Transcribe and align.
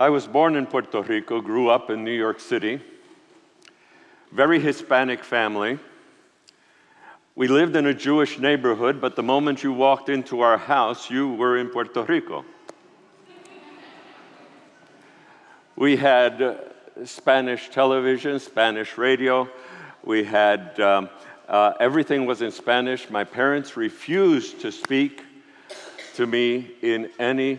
I 0.00 0.10
was 0.10 0.28
born 0.28 0.54
in 0.54 0.66
Puerto 0.66 1.02
Rico, 1.02 1.40
grew 1.40 1.70
up 1.70 1.90
in 1.90 2.04
New 2.04 2.12
York 2.12 2.38
City, 2.38 2.80
very 4.30 4.60
Hispanic 4.60 5.24
family. 5.24 5.80
We 7.34 7.48
lived 7.48 7.74
in 7.74 7.84
a 7.84 7.92
Jewish 7.92 8.38
neighborhood, 8.38 9.00
but 9.00 9.16
the 9.16 9.24
moment 9.24 9.64
you 9.64 9.72
walked 9.72 10.08
into 10.08 10.40
our 10.40 10.56
house, 10.56 11.10
you 11.10 11.32
were 11.32 11.58
in 11.58 11.68
Puerto 11.68 12.04
Rico. 12.04 12.44
We 15.74 15.96
had 15.96 16.42
uh, 16.42 16.54
Spanish 17.04 17.68
television, 17.70 18.38
Spanish 18.38 18.98
radio. 18.98 19.48
We 20.04 20.22
had 20.22 20.78
um, 20.78 21.10
uh, 21.48 21.72
everything 21.80 22.24
was 22.24 22.40
in 22.40 22.52
Spanish. 22.52 23.10
My 23.10 23.24
parents 23.24 23.76
refused 23.76 24.60
to 24.60 24.70
speak 24.70 25.24
to 26.14 26.24
me 26.24 26.70
in 26.82 27.10
any 27.18 27.58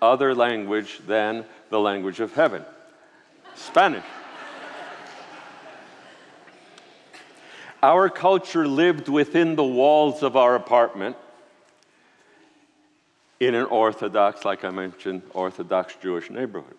other 0.00 0.32
language 0.32 1.00
than 1.08 1.44
the 1.72 1.80
language 1.80 2.20
of 2.20 2.34
heaven 2.34 2.62
Spanish. 3.54 4.04
Our 7.82 8.10
culture 8.10 8.68
lived 8.68 9.08
within 9.08 9.56
the 9.56 9.64
walls 9.64 10.22
of 10.22 10.36
our 10.36 10.54
apartment 10.54 11.16
in 13.40 13.54
an 13.54 13.64
Orthodox, 13.64 14.44
like 14.44 14.66
I 14.66 14.70
mentioned, 14.70 15.22
Orthodox 15.32 15.96
Jewish 15.96 16.28
neighborhood. 16.28 16.76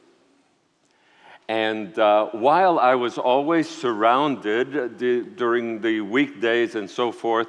And 1.50 1.98
uh, 1.98 2.28
while 2.28 2.78
I 2.78 2.94
was 2.94 3.18
always 3.18 3.68
surrounded 3.68 4.78
uh, 4.78 4.88
during 5.36 5.82
the 5.82 6.02
weekdays 6.02 6.76
and 6.76 6.88
so 6.88 7.12
forth 7.12 7.48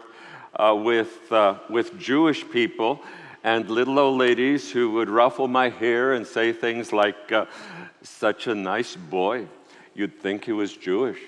uh, 0.56 0.74
with, 0.82 1.30
uh, 1.30 1.58
with 1.68 1.98
Jewish 1.98 2.48
people 2.50 3.02
and 3.44 3.68
little 3.68 3.98
old 3.98 4.18
ladies 4.18 4.72
who 4.72 4.92
would 4.92 5.10
ruffle 5.10 5.46
my 5.46 5.68
hair 5.68 6.14
and 6.14 6.26
say 6.26 6.50
things 6.52 6.94
like, 6.94 7.30
uh, 7.30 7.44
Such 8.02 8.46
a 8.46 8.54
nice 8.54 8.96
boy, 8.96 9.46
you'd 9.94 10.18
think 10.18 10.46
he 10.46 10.52
was 10.52 10.74
Jewish. 10.74 11.18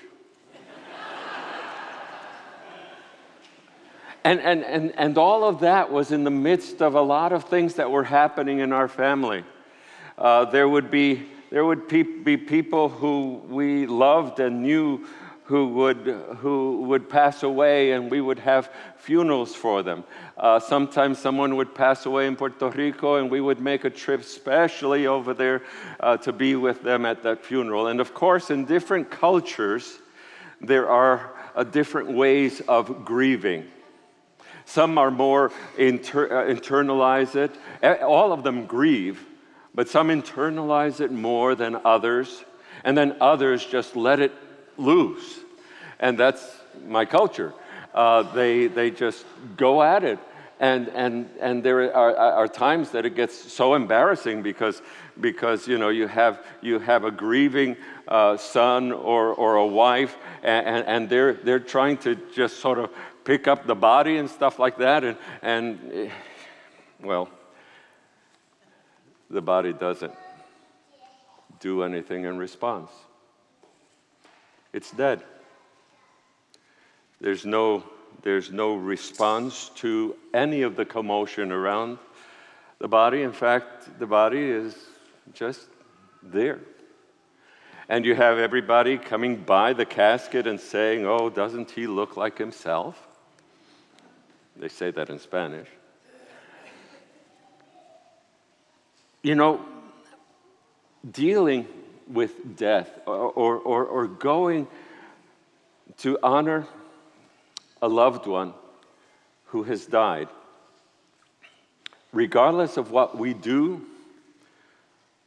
and, 4.23 4.39
and, 4.39 4.65
and, 4.65 4.91
and 4.97 5.15
all 5.17 5.43
of 5.43 5.59
that 5.59 5.91
was 5.91 6.11
in 6.11 6.23
the 6.23 6.31
midst 6.31 6.81
of 6.81 6.95
a 6.95 7.01
lot 7.01 7.31
of 7.31 7.43
things 7.43 7.75
that 7.75 7.91
were 7.91 8.03
happening 8.03 8.59
in 8.59 8.73
our 8.73 8.87
family. 8.87 9.43
Uh, 10.17 10.45
there 10.45 10.67
would 10.67 10.89
be 10.89 11.27
there 11.49 11.63
would 11.63 11.87
be 11.87 12.35
people 12.35 12.89
who 12.89 13.41
we 13.47 13.85
loved 13.85 14.41
and 14.41 14.63
knew 14.63 15.07
who 15.47 15.67
would, 15.69 16.05
who 16.39 16.81
would 16.83 17.09
pass 17.09 17.41
away, 17.41 17.91
and 17.93 18.11
we 18.11 18.19
would 18.19 18.39
have 18.39 18.69
funerals 18.97 19.55
for 19.55 19.81
them. 19.81 20.03
Uh, 20.37 20.59
sometimes 20.59 21.17
someone 21.17 21.55
would 21.55 21.73
pass 21.73 22.05
away 22.05 22.27
in 22.27 22.35
Puerto 22.35 22.69
Rico, 22.69 23.15
and 23.15 23.31
we 23.31 23.39
would 23.39 23.61
make 23.61 23.85
a 23.85 23.89
trip 23.89 24.25
specially 24.25 25.07
over 25.07 25.33
there 25.33 25.63
uh, 26.01 26.17
to 26.17 26.33
be 26.33 26.55
with 26.55 26.83
them 26.83 27.05
at 27.05 27.23
that 27.23 27.45
funeral. 27.45 27.87
And 27.87 28.01
of 28.01 28.13
course, 28.13 28.49
in 28.49 28.65
different 28.65 29.09
cultures, 29.09 29.99
there 30.59 30.89
are 30.89 31.33
uh, 31.55 31.63
different 31.63 32.11
ways 32.11 32.61
of 32.67 33.05
grieving. 33.05 33.67
Some 34.65 34.97
are 34.97 35.11
more 35.11 35.53
inter- 35.77 36.41
uh, 36.41 36.53
internalize 36.53 37.37
it. 37.37 37.51
All 38.01 38.33
of 38.33 38.43
them 38.43 38.65
grieve, 38.65 39.25
but 39.73 39.87
some 39.87 40.09
internalize 40.09 40.99
it 40.99 41.13
more 41.13 41.55
than 41.55 41.79
others, 41.85 42.43
and 42.83 42.97
then 42.97 43.15
others 43.21 43.65
just 43.65 43.95
let 43.95 44.19
it 44.19 44.33
loose. 44.77 45.39
And 45.99 46.17
that's 46.17 46.43
my 46.87 47.05
culture. 47.05 47.53
Uh, 47.93 48.23
they, 48.33 48.67
they 48.67 48.91
just 48.91 49.25
go 49.55 49.81
at 49.81 50.03
it. 50.03 50.19
And, 50.59 50.89
and, 50.89 51.29
and 51.39 51.61
there 51.61 51.95
are, 51.95 52.15
are 52.15 52.47
times 52.47 52.91
that 52.91 53.05
it 53.05 53.15
gets 53.15 53.35
so 53.35 53.75
embarrassing 53.75 54.41
because, 54.41 54.81
because 55.21 55.67
you, 55.67 55.77
know, 55.77 55.89
you, 55.89 56.07
have, 56.07 56.43
you 56.61 56.79
have 56.79 57.03
a 57.03 57.11
grieving 57.11 57.77
uh, 58.07 58.37
son 58.37 58.91
or, 58.91 59.33
or 59.33 59.55
a 59.55 59.65
wife, 59.65 60.17
and, 60.41 60.85
and 60.87 61.09
they're, 61.09 61.33
they're 61.33 61.59
trying 61.59 61.97
to 61.97 62.15
just 62.33 62.57
sort 62.57 62.79
of 62.79 62.89
pick 63.23 63.47
up 63.47 63.67
the 63.67 63.75
body 63.75 64.17
and 64.17 64.29
stuff 64.29 64.57
like 64.57 64.77
that. 64.77 65.03
And, 65.03 65.17
and 65.43 66.11
well, 67.03 67.29
the 69.29 69.41
body 69.41 69.73
doesn't 69.73 70.13
do 71.59 71.83
anything 71.83 72.23
in 72.23 72.37
response. 72.37 72.89
It's 74.73 74.91
dead. 74.91 75.23
There's 77.19 77.45
no, 77.45 77.83
there's 78.21 78.51
no 78.51 78.75
response 78.75 79.69
to 79.75 80.15
any 80.33 80.61
of 80.61 80.75
the 80.75 80.85
commotion 80.85 81.51
around 81.51 81.97
the 82.79 82.87
body. 82.87 83.23
In 83.23 83.31
fact, 83.31 83.99
the 83.99 84.05
body 84.05 84.41
is 84.41 84.75
just 85.33 85.67
there. 86.21 86.59
And 87.89 88.05
you 88.05 88.15
have 88.15 88.37
everybody 88.37 88.97
coming 88.97 89.37
by 89.37 89.73
the 89.73 89.85
casket 89.85 90.45
and 90.45 90.59
saying, 90.59 91.05
Oh, 91.05 91.29
doesn't 91.29 91.71
he 91.71 91.87
look 91.87 92.17
like 92.17 92.37
himself? 92.37 93.07
They 94.57 94.67
say 94.67 94.91
that 94.91 95.09
in 95.09 95.19
Spanish. 95.19 95.67
You 99.23 99.35
know, 99.35 99.61
dealing 101.09 101.67
with 102.09 102.55
death 102.57 102.89
or, 103.05 103.55
or, 103.55 103.85
or 103.85 104.07
going 104.07 104.67
to 105.97 106.17
honor 106.21 106.67
a 107.81 107.87
loved 107.87 108.27
one 108.27 108.53
who 109.47 109.63
has 109.63 109.85
died, 109.85 110.27
regardless 112.11 112.77
of 112.77 112.91
what 112.91 113.17
we 113.17 113.33
do, 113.33 113.81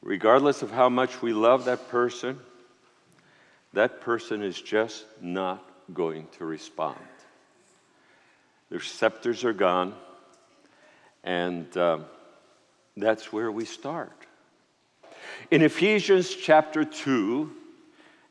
regardless 0.02 0.62
of 0.62 0.70
how 0.70 0.88
much 0.88 1.22
we 1.22 1.32
love 1.32 1.64
that 1.64 1.88
person, 1.88 2.38
that 3.72 4.00
person 4.00 4.42
is 4.42 4.60
just 4.60 5.04
not 5.20 5.64
going 5.92 6.26
to 6.38 6.44
respond. 6.44 6.98
Their 8.70 8.80
scepters 8.80 9.44
are 9.44 9.52
gone, 9.52 9.94
and. 11.24 11.76
Um, 11.76 12.04
that's 12.96 13.32
where 13.32 13.50
we 13.50 13.64
start. 13.64 14.19
In 15.50 15.62
Ephesians 15.62 16.34
chapter 16.34 16.84
2, 16.84 17.50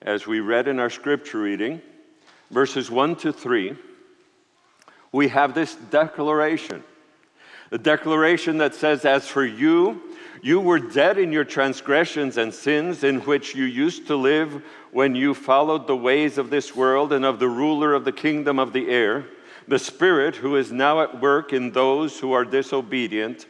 as 0.01 0.25
we 0.25 0.39
read 0.39 0.67
in 0.67 0.79
our 0.79 0.89
scripture 0.89 1.39
reading, 1.39 1.81
verses 2.51 2.89
1 2.89 3.17
to 3.17 3.33
3, 3.33 3.75
we 5.11 5.27
have 5.27 5.53
this 5.53 5.75
declaration. 5.75 6.83
The 7.69 7.77
declaration 7.77 8.57
that 8.59 8.75
says, 8.75 9.05
As 9.05 9.27
for 9.27 9.45
you, 9.45 10.01
you 10.41 10.59
were 10.59 10.79
dead 10.79 11.17
in 11.17 11.31
your 11.31 11.43
transgressions 11.43 12.37
and 12.37 12.53
sins 12.53 13.03
in 13.03 13.19
which 13.21 13.53
you 13.53 13.66
used 13.66 14.07
to 14.07 14.16
live 14.16 14.63
when 14.91 15.16
you 15.16 15.33
followed 15.33 15.85
the 15.85 15.95
ways 15.95 16.37
of 16.37 16.49
this 16.49 16.75
world 16.75 17.11
and 17.11 17.25
of 17.25 17.39
the 17.39 17.49
ruler 17.49 17.93
of 17.93 18.05
the 18.05 18.11
kingdom 18.11 18.57
of 18.57 18.71
the 18.71 18.89
air, 18.89 19.25
the 19.67 19.79
Spirit 19.79 20.37
who 20.37 20.55
is 20.55 20.71
now 20.71 21.01
at 21.01 21.21
work 21.21 21.51
in 21.53 21.71
those 21.71 22.19
who 22.19 22.31
are 22.31 22.45
disobedient. 22.45 23.45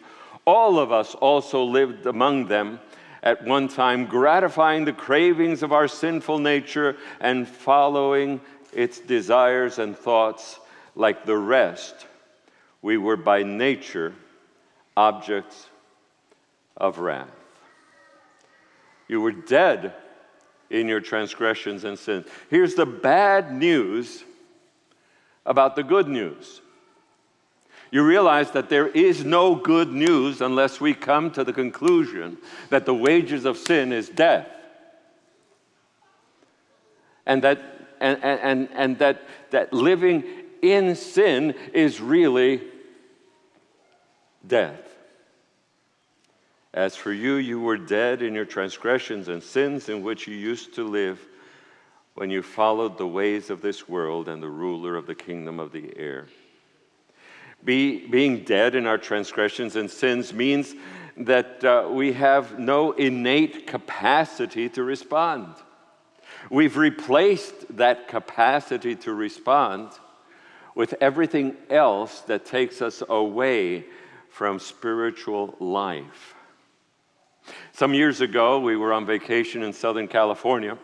All 0.45 0.79
of 0.79 0.91
us 0.91 1.13
also 1.16 1.63
lived 1.63 2.07
among 2.07 2.47
them 2.47 2.79
at 3.22 3.44
one 3.44 3.68
time, 3.68 4.06
gratifying 4.06 4.85
the 4.85 4.94
cravings 4.94 5.63
of 5.63 5.72
our 5.72 5.88
sinful 5.88 6.40
nature 6.40 6.97
and 7.19 7.47
following 7.47 8.40
its 8.74 9.00
desires 9.00 9.80
and 9.80 9.97
thoughts 9.97 10.59
like 10.96 11.25
the 11.25 11.38
rest. 11.38 12.08
We 12.81 12.97
were 12.97 13.18
by 13.18 13.44
nature 13.44 14.13
objects 14.96 15.68
of 16.78 17.00
wrath. 17.00 17.29
You 19.08 19.22
were 19.22 19.31
dead 19.31 19.94
in 20.69 20.88
your 20.88 21.02
transgressions 21.02 21.84
and 21.84 21.97
sins. 21.97 22.28
Here's 22.50 22.75
the 22.75 22.85
bad 22.85 23.52
news 23.52 24.24
about 25.46 25.75
the 25.75 25.84
good 25.84 26.08
news 26.08 26.62
you 27.91 28.03
realize 28.03 28.51
that 28.51 28.69
there 28.69 28.88
is 28.88 29.25
no 29.25 29.55
good 29.55 29.91
news 29.91 30.41
unless 30.41 30.79
we 30.79 30.94
come 30.94 31.31
to 31.31 31.44
the 31.44 31.53
conclusion 31.53 32.38
that 32.69 32.85
the 32.85 32.94
wages 32.94 33.45
of 33.45 33.57
sin 33.57 33.91
is 33.91 34.09
death. 34.09 34.47
And 37.25 37.43
that, 37.43 37.59
and, 37.99 38.23
and, 38.23 38.69
and 38.73 38.99
that, 38.99 39.23
that 39.52 39.73
living 39.73 40.23
in 40.61 40.96
sin 40.96 41.55
is 41.73 41.99
really 41.99 42.61
death. 44.46 44.81
As 46.73 46.96
for 46.96 47.11
you, 47.11 47.35
you 47.35 47.59
were 47.59 47.78
dead 47.78 48.22
in 48.22 48.35
your 48.35 48.46
transgressions 48.46 49.28
and 49.28 49.41
sins 49.41 49.90
in 49.90 50.03
which 50.03 50.28
you 50.28 50.35
used 50.35 50.75
to 50.75 50.84
live 50.84 51.19
when 52.14 52.29
you 52.29 52.43
followed 52.43 52.97
the 52.97 53.08
ways 53.08 53.49
of 53.49 53.61
this 53.61 53.90
world 53.90 54.28
and 54.28 54.43
the 54.43 54.49
ruler 54.49 54.96
of 54.96 55.08
the 55.08 55.16
kingdom 55.16 55.59
of 55.59 55.72
the 55.72 55.91
air 55.97 56.28
be, 57.64 58.08
being 58.08 58.44
dead 58.44 58.76
in 58.76 58.85
our 58.85 58.97
transgressions 58.97 59.76
and 59.76 59.90
sins 59.90 60.34
means 60.34 60.73
that 61.17 61.64
uh, 61.64 61.88
we 61.90 62.14
have 62.14 62.58
no 62.58 62.94
innate 62.94 63.67
capacity 63.67 64.70
to 64.70 64.84
respond. 64.84 65.53
We've 66.50 66.78
replaced 66.78 67.76
that 67.78 68.08
capacity 68.08 68.96
to 68.97 69.14
respond 69.14 69.91
with 70.73 70.96
everything 71.02 71.58
else 71.70 72.22
that 72.22 72.46
takes 72.46 72.82
us 72.82 73.03
away 73.09 73.85
from 74.29 74.59
spiritual 74.59 75.55
life. 75.59 76.35
Some 77.73 77.94
years 77.94 78.22
ago, 78.22 78.59
we 78.59 78.78
were 78.78 78.94
on 78.94 79.05
vacation 79.05 79.64
in 79.64 79.73
Southern 79.73 80.08
California, 80.08 80.78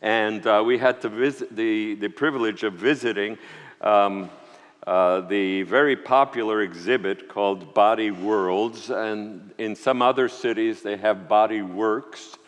and 0.00 0.46
uh, 0.46 0.62
we 0.64 0.78
had 0.78 1.02
visit 1.08 1.54
the, 1.54 1.96
the 1.96 2.08
privilege 2.08 2.62
of 2.62 2.74
visiting 2.74 3.36
um, 3.80 4.30
uh, 4.86 5.20
the 5.20 5.62
very 5.64 5.94
popular 5.94 6.62
exhibit 6.62 7.28
called 7.28 7.74
Body 7.74 8.10
Worlds, 8.10 8.90
and 8.90 9.50
in 9.58 9.76
some 9.76 10.00
other 10.00 10.28
cities 10.28 10.82
they 10.82 10.96
have 10.96 11.28
Body 11.28 11.60
Works. 11.60 12.38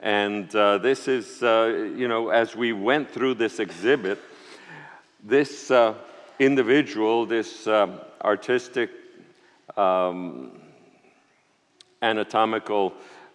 And 0.00 0.54
uh, 0.54 0.78
this 0.78 1.06
is, 1.06 1.42
uh, 1.44 1.92
you 1.96 2.08
know, 2.08 2.30
as 2.30 2.56
we 2.56 2.72
went 2.72 3.10
through 3.10 3.34
this 3.34 3.60
exhibit, 3.60 4.18
this 5.22 5.70
uh, 5.70 5.94
individual, 6.40 7.24
this 7.24 7.66
um, 7.68 8.00
artistic 8.20 8.90
um, 9.76 10.60
anatomical 12.02 12.94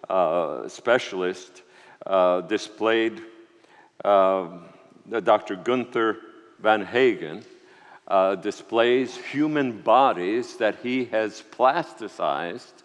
uh, 0.09 0.67
specialist, 0.67 1.61
uh, 2.05 2.41
displayed 2.41 3.21
Dr. 4.03 5.55
Gunther 5.63 6.17
von 6.59 6.85
Hagen 6.85 7.45
uh, 8.11 8.35
displays 8.35 9.15
human 9.15 9.81
bodies 9.81 10.57
that 10.57 10.75
he 10.83 11.05
has 11.05 11.41
plasticized 11.57 12.83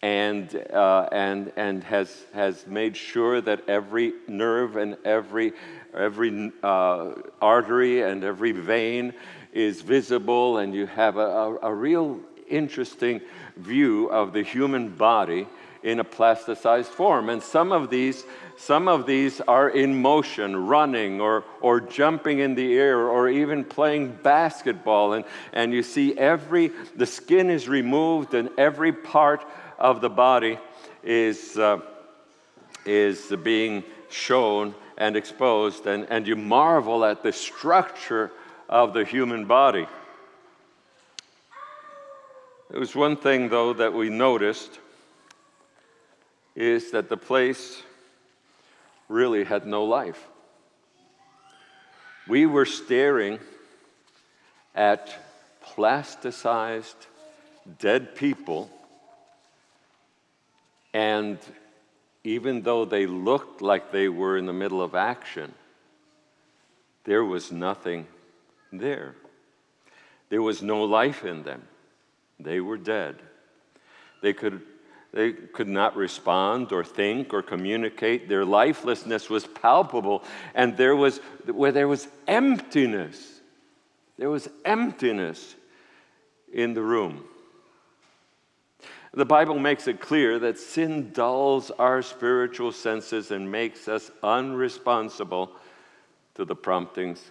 and, 0.00 0.56
uh, 0.72 1.08
and, 1.12 1.52
and 1.56 1.84
has, 1.84 2.24
has 2.32 2.66
made 2.66 2.96
sure 2.96 3.42
that 3.42 3.68
every 3.68 4.14
nerve 4.26 4.76
and 4.76 4.96
every, 5.04 5.52
every 5.92 6.52
uh, 6.62 7.12
artery 7.42 8.00
and 8.00 8.24
every 8.24 8.52
vein 8.52 9.12
is 9.52 9.82
visible, 9.82 10.58
and 10.58 10.74
you 10.74 10.86
have 10.86 11.18
a, 11.18 11.20
a, 11.20 11.58
a 11.64 11.74
real 11.74 12.18
interesting 12.48 13.20
view 13.58 14.08
of 14.10 14.32
the 14.32 14.42
human 14.42 14.88
body 14.88 15.46
in 15.82 16.00
a 16.00 16.04
plasticized 16.04 16.86
form. 16.86 17.28
And 17.28 17.42
some 17.42 17.72
of 17.72 17.90
these 17.90 18.24
some 18.58 18.88
of 18.88 19.04
these 19.04 19.42
are 19.42 19.68
in 19.68 20.00
motion, 20.00 20.66
running 20.66 21.20
or, 21.20 21.44
or 21.60 21.80
jumping 21.80 22.38
in 22.38 22.54
the 22.54 22.74
air 22.74 23.06
or 23.06 23.28
even 23.28 23.64
playing 23.64 24.18
basketball. 24.22 25.12
And, 25.12 25.26
and 25.52 25.74
you 25.74 25.82
see 25.82 26.16
every, 26.16 26.72
the 26.96 27.06
skin 27.06 27.50
is 27.50 27.68
removed 27.68 28.32
and 28.32 28.48
every 28.56 28.92
part 28.92 29.44
of 29.78 30.00
the 30.00 30.08
body 30.08 30.58
is, 31.04 31.58
uh, 31.58 31.80
is 32.86 33.30
being 33.42 33.84
shown 34.08 34.74
and 34.96 35.16
exposed. 35.16 35.86
And, 35.86 36.06
and 36.08 36.26
you 36.26 36.34
marvel 36.34 37.04
at 37.04 37.22
the 37.22 37.32
structure 37.32 38.32
of 38.70 38.94
the 38.94 39.04
human 39.04 39.44
body. 39.44 39.86
There 42.70 42.80
was 42.80 42.96
one 42.96 43.18
thing, 43.18 43.50
though, 43.50 43.74
that 43.74 43.92
we 43.92 44.08
noticed 44.08 44.80
is 46.56 46.90
that 46.92 47.10
the 47.10 47.16
place 47.18 47.82
really 49.08 49.44
had 49.44 49.66
no 49.66 49.84
life. 49.84 50.26
We 52.26 52.46
were 52.46 52.64
staring 52.64 53.38
at 54.74 55.14
plasticized 55.64 56.94
dead 57.78 58.16
people, 58.16 58.70
and 60.94 61.38
even 62.24 62.62
though 62.62 62.84
they 62.84 63.06
looked 63.06 63.60
like 63.60 63.92
they 63.92 64.08
were 64.08 64.36
in 64.38 64.46
the 64.46 64.52
middle 64.52 64.82
of 64.82 64.94
action, 64.94 65.52
there 67.04 67.24
was 67.24 67.52
nothing 67.52 68.06
there. 68.72 69.14
There 70.30 70.42
was 70.42 70.62
no 70.62 70.84
life 70.84 71.24
in 71.24 71.42
them. 71.44 71.62
They 72.40 72.60
were 72.60 72.78
dead. 72.78 73.16
They 74.22 74.32
could 74.32 74.62
they 75.16 75.32
could 75.32 75.66
not 75.66 75.96
respond 75.96 76.72
or 76.72 76.84
think 76.84 77.32
or 77.32 77.40
communicate. 77.40 78.28
Their 78.28 78.44
lifelessness 78.44 79.30
was 79.30 79.46
palpable, 79.46 80.22
and 80.54 80.76
there 80.76 80.94
was, 80.94 81.20
where 81.50 81.72
there 81.72 81.88
was 81.88 82.06
emptiness. 82.28 83.40
There 84.18 84.28
was 84.28 84.46
emptiness 84.66 85.54
in 86.52 86.74
the 86.74 86.82
room. 86.82 87.24
The 89.14 89.24
Bible 89.24 89.58
makes 89.58 89.88
it 89.88 90.00
clear 90.02 90.38
that 90.40 90.58
sin 90.58 91.12
dulls 91.14 91.70
our 91.70 92.02
spiritual 92.02 92.70
senses 92.70 93.30
and 93.30 93.50
makes 93.50 93.88
us 93.88 94.10
unresponsible 94.22 95.48
to 96.34 96.44
the 96.44 96.54
promptings 96.54 97.30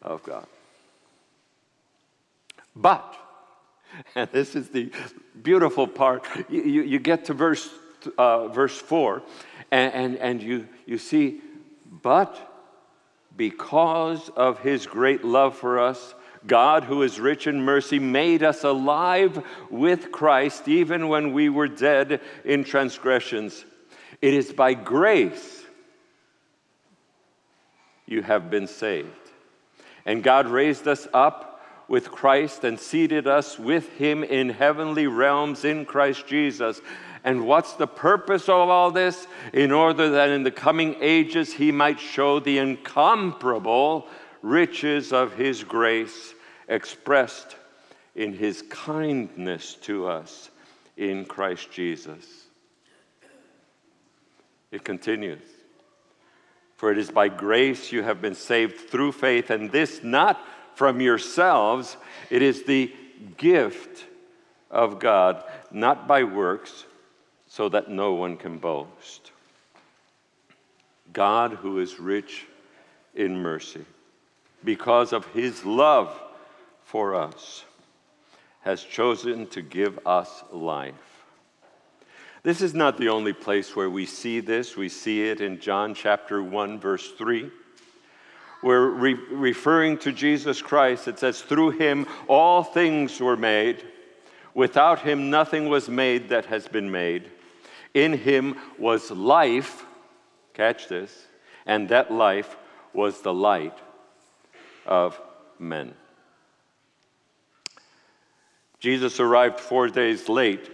of 0.00 0.22
God. 0.22 0.46
But 2.76 3.16
And 4.14 4.28
this 4.32 4.54
is 4.54 4.68
the 4.68 4.90
beautiful 5.42 5.86
part. 5.86 6.26
You, 6.48 6.62
you, 6.62 6.82
you 6.82 6.98
get 6.98 7.26
to 7.26 7.34
verse, 7.34 7.68
uh, 8.18 8.48
verse 8.48 8.76
4, 8.76 9.22
and, 9.70 9.94
and, 9.94 10.16
and 10.16 10.42
you, 10.42 10.68
you 10.86 10.98
see, 10.98 11.40
but 12.02 12.36
because 13.36 14.28
of 14.30 14.60
his 14.60 14.86
great 14.86 15.24
love 15.24 15.56
for 15.56 15.78
us, 15.80 16.14
God, 16.46 16.84
who 16.84 17.02
is 17.02 17.20
rich 17.20 17.46
in 17.46 17.62
mercy, 17.62 17.98
made 17.98 18.42
us 18.42 18.64
alive 18.64 19.44
with 19.70 20.10
Christ 20.10 20.68
even 20.68 21.08
when 21.08 21.32
we 21.32 21.48
were 21.48 21.68
dead 21.68 22.20
in 22.44 22.64
transgressions. 22.64 23.64
It 24.20 24.34
is 24.34 24.52
by 24.52 24.74
grace 24.74 25.62
you 28.06 28.22
have 28.22 28.50
been 28.50 28.66
saved. 28.66 29.08
And 30.04 30.22
God 30.22 30.48
raised 30.48 30.88
us 30.88 31.06
up 31.14 31.51
with 31.92 32.10
Christ 32.10 32.64
and 32.64 32.80
seated 32.80 33.26
us 33.26 33.58
with 33.58 33.98
him 33.98 34.24
in 34.24 34.48
heavenly 34.48 35.06
realms 35.06 35.62
in 35.62 35.84
Christ 35.84 36.26
Jesus. 36.26 36.80
And 37.22 37.46
what's 37.46 37.74
the 37.74 37.86
purpose 37.86 38.48
of 38.48 38.70
all 38.70 38.90
this? 38.90 39.26
In 39.52 39.72
order 39.72 40.08
that 40.08 40.30
in 40.30 40.42
the 40.42 40.50
coming 40.50 40.96
ages 41.02 41.52
he 41.52 41.70
might 41.70 42.00
show 42.00 42.40
the 42.40 42.56
incomparable 42.56 44.06
riches 44.40 45.12
of 45.12 45.34
his 45.34 45.64
grace 45.64 46.32
expressed 46.66 47.56
in 48.14 48.32
his 48.32 48.62
kindness 48.70 49.74
to 49.82 50.06
us 50.06 50.48
in 50.96 51.26
Christ 51.26 51.70
Jesus. 51.70 52.24
It 54.70 54.82
continues. 54.82 55.42
For 56.76 56.90
it 56.90 56.96
is 56.96 57.10
by 57.10 57.28
grace 57.28 57.92
you 57.92 58.02
have 58.02 58.22
been 58.22 58.34
saved 58.34 58.88
through 58.88 59.12
faith, 59.12 59.50
and 59.50 59.70
this 59.70 60.02
not 60.02 60.42
from 60.74 61.00
yourselves. 61.00 61.96
It 62.30 62.42
is 62.42 62.64
the 62.64 62.92
gift 63.36 64.06
of 64.70 64.98
God, 64.98 65.44
not 65.70 66.08
by 66.08 66.24
works, 66.24 66.84
so 67.46 67.68
that 67.68 67.90
no 67.90 68.14
one 68.14 68.36
can 68.36 68.58
boast. 68.58 69.30
God, 71.12 71.52
who 71.52 71.78
is 71.78 72.00
rich 72.00 72.46
in 73.14 73.36
mercy, 73.36 73.84
because 74.64 75.12
of 75.12 75.26
his 75.26 75.64
love 75.64 76.18
for 76.84 77.14
us, 77.14 77.64
has 78.62 78.82
chosen 78.82 79.46
to 79.48 79.60
give 79.60 79.98
us 80.06 80.44
life. 80.50 80.94
This 82.42 82.62
is 82.62 82.74
not 82.74 82.96
the 82.96 83.08
only 83.08 83.32
place 83.32 83.76
where 83.76 83.90
we 83.90 84.06
see 84.06 84.40
this. 84.40 84.76
We 84.76 84.88
see 84.88 85.22
it 85.28 85.40
in 85.40 85.60
John 85.60 85.94
chapter 85.94 86.42
1, 86.42 86.80
verse 86.80 87.12
3 87.12 87.50
we're 88.62 88.88
re- 88.88 89.14
referring 89.30 89.98
to 89.98 90.12
Jesus 90.12 90.62
Christ. 90.62 91.08
It 91.08 91.18
says, 91.18 91.42
Through 91.42 91.70
him 91.70 92.06
all 92.28 92.62
things 92.62 93.20
were 93.20 93.36
made. 93.36 93.84
Without 94.54 95.00
him 95.00 95.30
nothing 95.30 95.68
was 95.68 95.88
made 95.88 96.28
that 96.28 96.46
has 96.46 96.68
been 96.68 96.90
made. 96.90 97.30
In 97.94 98.12
him 98.12 98.56
was 98.78 99.10
life, 99.10 99.84
catch 100.54 100.88
this, 100.88 101.26
and 101.66 101.88
that 101.88 102.10
life 102.10 102.56
was 102.92 103.20
the 103.22 103.34
light 103.34 103.76
of 104.86 105.20
men. 105.58 105.94
Jesus 108.78 109.20
arrived 109.20 109.60
four 109.60 109.88
days 109.88 110.28
late 110.28 110.70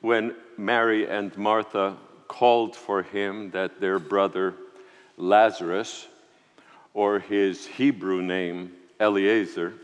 when 0.00 0.34
Mary 0.56 1.08
and 1.08 1.36
Martha 1.36 1.96
called 2.30 2.76
for 2.76 3.02
him 3.02 3.50
that 3.50 3.80
their 3.80 3.98
brother 3.98 4.54
Lazarus, 5.16 6.06
or 6.94 7.18
his 7.18 7.66
Hebrew 7.66 8.22
name 8.22 8.70
Eliezer, 9.00 9.74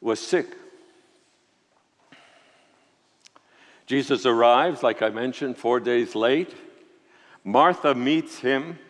was 0.00 0.18
sick. 0.18 0.48
Jesus 3.86 4.26
arrives, 4.26 4.82
like 4.82 5.00
I 5.00 5.10
mentioned, 5.10 5.56
four 5.56 5.78
days 5.78 6.16
late. 6.16 6.52
Martha 7.44 7.94
meets 7.94 8.40
him. 8.40 8.80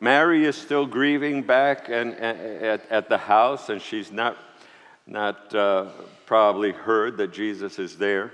Mary 0.00 0.44
is 0.44 0.56
still 0.56 0.84
grieving 0.84 1.44
back 1.44 1.88
and, 1.88 2.12
at, 2.14 2.90
at 2.90 3.08
the 3.08 3.18
house, 3.18 3.68
and 3.68 3.80
she's 3.80 4.10
not, 4.10 4.36
not 5.06 5.54
uh, 5.54 5.86
probably 6.26 6.72
heard 6.72 7.18
that 7.18 7.32
Jesus 7.32 7.78
is 7.78 7.96
there. 7.96 8.32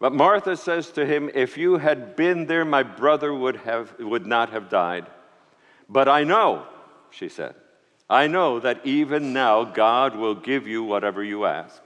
But 0.00 0.14
Martha 0.14 0.56
says 0.56 0.90
to 0.92 1.04
him, 1.04 1.30
If 1.34 1.58
you 1.58 1.78
had 1.78 2.14
been 2.14 2.46
there, 2.46 2.64
my 2.64 2.82
brother 2.82 3.34
would, 3.34 3.56
have, 3.56 3.94
would 3.98 4.26
not 4.26 4.50
have 4.50 4.68
died. 4.68 5.06
But 5.88 6.08
I 6.08 6.24
know, 6.24 6.66
she 7.10 7.28
said, 7.28 7.54
I 8.08 8.26
know 8.26 8.60
that 8.60 8.86
even 8.86 9.32
now 9.32 9.64
God 9.64 10.16
will 10.16 10.34
give 10.34 10.66
you 10.66 10.82
whatever 10.84 11.22
you 11.22 11.44
ask. 11.44 11.82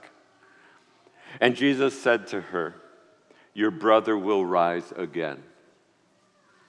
And 1.41 1.55
Jesus 1.55 1.99
said 1.99 2.27
to 2.27 2.39
her, 2.39 2.75
Your 3.53 3.71
brother 3.71 4.17
will 4.17 4.45
rise 4.45 4.93
again. 4.95 5.41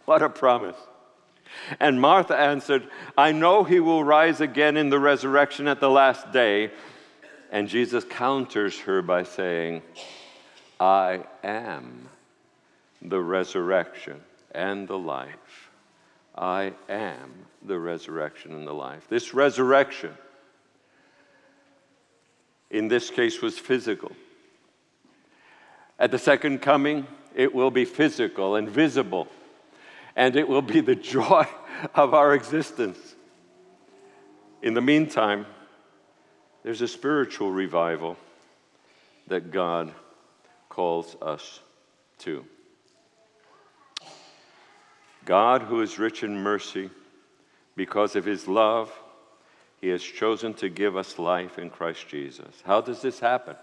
What 0.07 0.23
a 0.23 0.31
promise. 0.31 0.77
And 1.79 2.01
Martha 2.01 2.37
answered, 2.37 2.89
I 3.17 3.33
know 3.33 3.65
he 3.65 3.81
will 3.81 4.03
rise 4.03 4.41
again 4.41 4.77
in 4.77 4.89
the 4.89 4.99
resurrection 4.99 5.69
at 5.69 5.81
the 5.81 5.91
last 5.91 6.33
day. 6.33 6.71
And 7.53 7.69
Jesus 7.69 8.05
counters 8.05 8.79
her 8.81 9.03
by 9.03 9.23
saying, 9.23 9.83
I 10.81 11.25
am 11.43 12.09
the 13.01 13.21
resurrection 13.21 14.21
and 14.53 14.89
the 14.89 14.99
life. 14.99 15.71
I 16.37 16.73
am 16.89 17.33
the 17.63 17.79
resurrection 17.79 18.53
and 18.53 18.67
the 18.67 18.73
life. 18.73 19.07
This 19.09 19.35
resurrection, 19.35 20.11
in 22.71 22.89
this 22.89 23.11
case, 23.11 23.41
was 23.41 23.59
physical. 23.59 24.13
At 25.99 26.11
the 26.11 26.19
second 26.19 26.61
coming, 26.61 27.07
it 27.35 27.55
will 27.55 27.71
be 27.71 27.85
physical 27.85 28.57
and 28.57 28.69
visible, 28.69 29.29
and 30.17 30.35
it 30.35 30.49
will 30.49 30.63
be 30.63 30.81
the 30.81 30.95
joy 31.17 31.47
of 31.95 32.15
our 32.15 32.35
existence. 32.35 32.99
In 34.63 34.75
the 34.75 34.81
meantime, 34.81 35.47
there's 36.63 36.81
a 36.81 36.89
spiritual 36.89 37.51
revival 37.51 38.17
that 39.29 39.53
God 39.53 39.93
calls 40.75 41.17
us 41.23 41.61
to. 42.19 42.45
God, 45.25 45.63
who 45.63 45.81
is 45.83 46.01
rich 46.01 46.25
in 46.25 46.37
mercy, 46.37 46.91
because 47.77 48.17
of 48.17 48.25
his 48.25 48.49
love, 48.49 48.93
he 49.81 49.89
has 49.89 50.03
chosen 50.03 50.53
to 50.55 50.69
give 50.69 50.97
us 50.97 51.17
life 51.17 51.59
in 51.59 51.71
Christ 51.71 52.09
Jesus. 52.09 52.61
How 52.65 52.81
does 52.81 53.01
this 53.03 53.21
happen? 53.21 53.55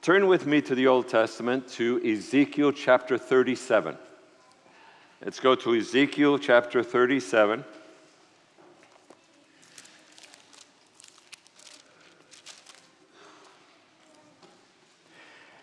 Turn 0.00 0.26
with 0.28 0.46
me 0.46 0.62
to 0.62 0.74
the 0.74 0.86
Old 0.86 1.08
Testament 1.08 1.68
to 1.72 2.00
Ezekiel 2.02 2.72
chapter 2.72 3.18
37. 3.18 3.98
Let's 5.22 5.40
go 5.40 5.54
to 5.56 5.74
Ezekiel 5.76 6.38
chapter 6.38 6.82
37. 6.82 7.64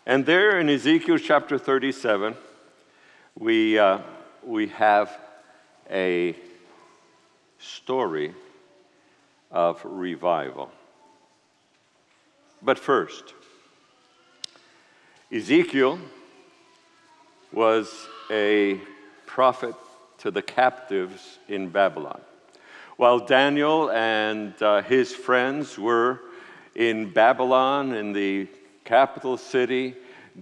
And 0.07 0.25
there 0.25 0.57
in 0.57 0.69
Ezekiel 0.69 1.17
chapter 1.17 1.57
37, 1.57 2.33
we, 3.37 3.77
uh, 3.77 3.99
we 4.41 4.67
have 4.67 5.11
a 5.91 6.33
story 7.59 8.33
of 9.51 9.81
revival. 9.83 10.71
But 12.61 12.79
first, 12.79 13.33
Ezekiel 15.29 15.99
was 17.51 17.93
a 18.31 18.79
prophet 19.25 19.75
to 20.19 20.31
the 20.31 20.41
captives 20.41 21.37
in 21.49 21.67
Babylon. 21.67 22.21
While 22.95 23.19
Daniel 23.19 23.91
and 23.91 24.53
uh, 24.63 24.83
his 24.83 25.13
friends 25.13 25.77
were 25.77 26.21
in 26.75 27.11
Babylon, 27.11 27.91
in 27.91 28.13
the 28.13 28.47
capital 28.87 29.37
city, 29.37 29.93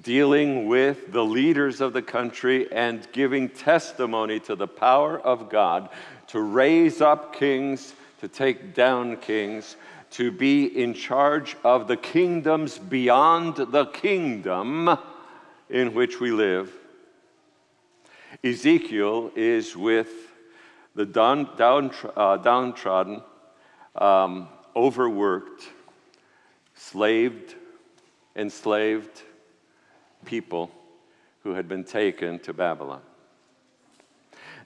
dealing 0.03 0.67
with 0.67 1.11
the 1.11 1.25
leaders 1.25 1.81
of 1.81 1.93
the 1.93 2.01
country 2.01 2.71
and 2.71 3.07
giving 3.11 3.49
testimony 3.49 4.39
to 4.39 4.55
the 4.55 4.67
power 4.67 5.19
of 5.19 5.49
God 5.49 5.89
to 6.27 6.39
raise 6.39 7.01
up 7.01 7.33
kings, 7.33 7.95
to 8.19 8.27
take 8.27 8.75
down 8.75 9.17
kings, 9.17 9.77
to 10.11 10.31
be 10.31 10.65
in 10.65 10.93
charge 10.93 11.57
of 11.63 11.87
the 11.87 11.97
kingdoms 11.97 12.77
beyond 12.77 13.55
the 13.55 13.87
kingdom 13.87 14.95
in 15.71 15.95
which 15.95 16.19
we 16.19 16.29
live. 16.29 16.71
Ezekiel 18.43 19.31
is 19.35 19.75
with 19.75 20.11
the 20.93 21.05
down, 21.05 21.49
down, 21.57 21.91
uh, 22.15 22.37
downtrodden, 22.37 23.23
um, 23.95 24.47
overworked, 24.75 25.67
slaved, 26.75 27.55
enslaved 28.35 29.21
people 30.25 30.71
who 31.43 31.53
had 31.53 31.67
been 31.67 31.83
taken 31.83 32.39
to 32.39 32.53
Babylon. 32.53 33.01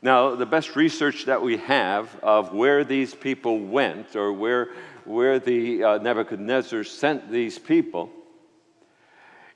Now, 0.02 0.36
the 0.36 0.46
best 0.46 0.78
research 0.78 1.26
that 1.26 1.42
we 1.42 1.58
have 1.58 2.16
of 2.24 2.54
where 2.54 2.86
these 2.86 3.14
people 3.14 3.60
went 3.60 4.16
or 4.16 4.32
where, 4.32 4.70
where 5.04 5.40
the 5.40 5.84
uh, 5.84 5.98
Nebuchadnezzar 5.98 6.86
sent 6.86 7.30
these 7.30 7.60
people 7.60 8.10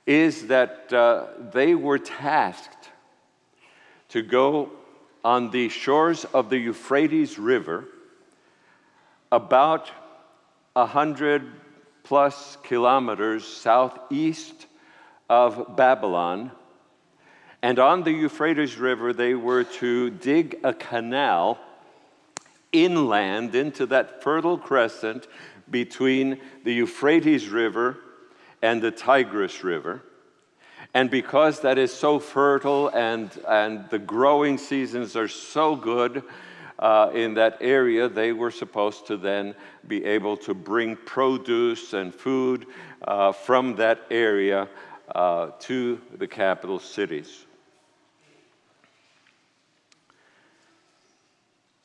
is 0.06 0.48
that 0.48 0.92
uh, 0.92 1.28
they 1.52 1.74
were 1.74 1.98
tasked 1.98 2.90
to 4.10 4.20
go 4.20 4.70
on 5.24 5.50
the 5.50 5.70
shores 5.70 6.26
of 6.26 6.50
the 6.50 6.58
Euphrates 6.58 7.38
River 7.38 7.86
about 9.32 9.90
a 10.76 10.84
hundred 10.84 11.50
plus 12.04 12.56
kilometers 12.62 13.46
southeast 13.46 14.66
of 15.28 15.74
Babylon. 15.76 16.52
And 17.62 17.78
on 17.78 18.02
the 18.02 18.12
Euphrates 18.12 18.76
River, 18.76 19.12
they 19.12 19.34
were 19.34 19.64
to 19.64 20.10
dig 20.10 20.60
a 20.62 20.74
canal 20.74 21.58
inland 22.72 23.54
into 23.54 23.86
that 23.86 24.22
fertile 24.22 24.58
crescent 24.58 25.26
between 25.70 26.40
the 26.62 26.74
Euphrates 26.74 27.48
River 27.48 27.96
and 28.60 28.82
the 28.82 28.90
Tigris 28.90 29.64
River. 29.64 30.02
And 30.92 31.10
because 31.10 31.60
that 31.60 31.78
is 31.78 31.92
so 31.92 32.18
fertile 32.18 32.88
and, 32.88 33.30
and 33.48 33.88
the 33.90 33.98
growing 33.98 34.58
seasons 34.58 35.16
are 35.16 35.28
so 35.28 35.74
good 35.74 36.22
uh, 36.78 37.10
in 37.14 37.34
that 37.34 37.58
area, 37.60 38.08
they 38.08 38.32
were 38.32 38.50
supposed 38.50 39.06
to 39.06 39.16
then 39.16 39.54
be 39.86 40.04
able 40.04 40.36
to 40.38 40.54
bring 40.54 40.96
produce 40.96 41.92
and 41.92 42.14
food 42.14 42.66
uh, 43.06 43.32
from 43.32 43.76
that 43.76 44.00
area 44.10 44.68
uh, 45.14 45.50
to 45.60 46.00
the 46.16 46.26
capital 46.26 46.78
cities. 46.78 47.46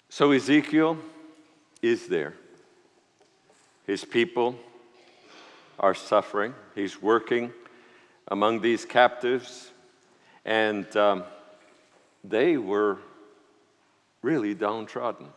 So 0.09 0.31
Ezekiel 0.31 0.97
is 1.81 2.07
there. 2.07 2.33
His 3.85 4.03
people 4.03 4.55
are 5.79 5.93
suffering. 5.93 6.53
He's 6.75 7.01
working 7.01 7.53
among 8.27 8.61
these 8.61 8.85
captives, 8.85 9.71
and 10.45 10.85
um, 10.97 11.23
they 12.23 12.57
were 12.57 12.97
really 14.21 14.53
downtrodden. 14.53 15.27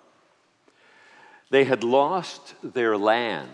They 1.50 1.64
had 1.64 1.84
lost 1.84 2.54
their 2.62 2.96
land 2.96 3.48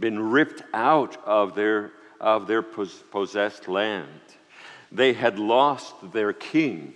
been 0.00 0.30
ripped 0.30 0.62
out 0.72 1.22
of 1.24 1.54
their, 1.54 1.92
of 2.20 2.46
their 2.46 2.62
possessed 2.62 3.68
land. 3.68 4.08
They 4.90 5.12
had 5.12 5.38
lost 5.38 5.94
their 6.12 6.32
king. 6.32 6.94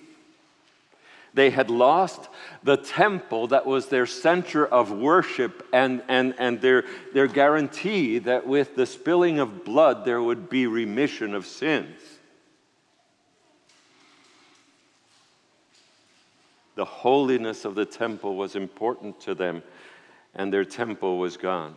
They 1.35 1.50
had 1.50 1.69
lost 1.69 2.29
the 2.62 2.76
temple 2.76 3.49
that 3.49 3.67
was 3.67 3.87
their 3.87 4.07
center 4.07 4.64
of 4.67 4.91
worship 4.91 5.67
and, 5.73 6.03
and, 6.09 6.35
and 6.38 6.61
their, 6.61 6.85
their 7.12 7.26
guarantee 7.26 8.19
that 8.21 8.47
with 8.47 8.76
the 8.76 8.87
spilling 8.87 9.38
of 9.38 9.64
blood 9.64 10.05
there 10.05 10.23
would 10.23 10.49
be 10.49 10.67
remission 10.67 11.35
of 11.35 11.45
sins. 11.47 11.99
The 16.75 16.85
holiness 16.85 17.64
of 17.64 17.75
the 17.75 17.85
temple 17.85 18.37
was 18.37 18.57
important 18.57 19.21
to 19.21 19.35
them, 19.35 19.62
and 20.35 20.52
their 20.52 20.64
temple 20.64 21.19
was 21.19 21.37
gone. 21.37 21.76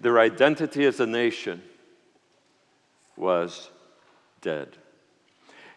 Their 0.00 0.18
identity 0.18 0.84
as 0.84 1.00
a 1.00 1.06
nation 1.06 1.62
was 3.16 3.70
dead. 4.40 4.76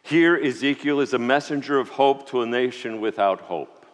Here, 0.01 0.35
Ezekiel 0.35 0.99
is 0.99 1.13
a 1.13 1.19
messenger 1.19 1.77
of 1.77 1.89
hope 1.89 2.29
to 2.29 2.41
a 2.41 2.45
nation 2.45 2.99
without 3.01 3.41
hope. 3.41 3.85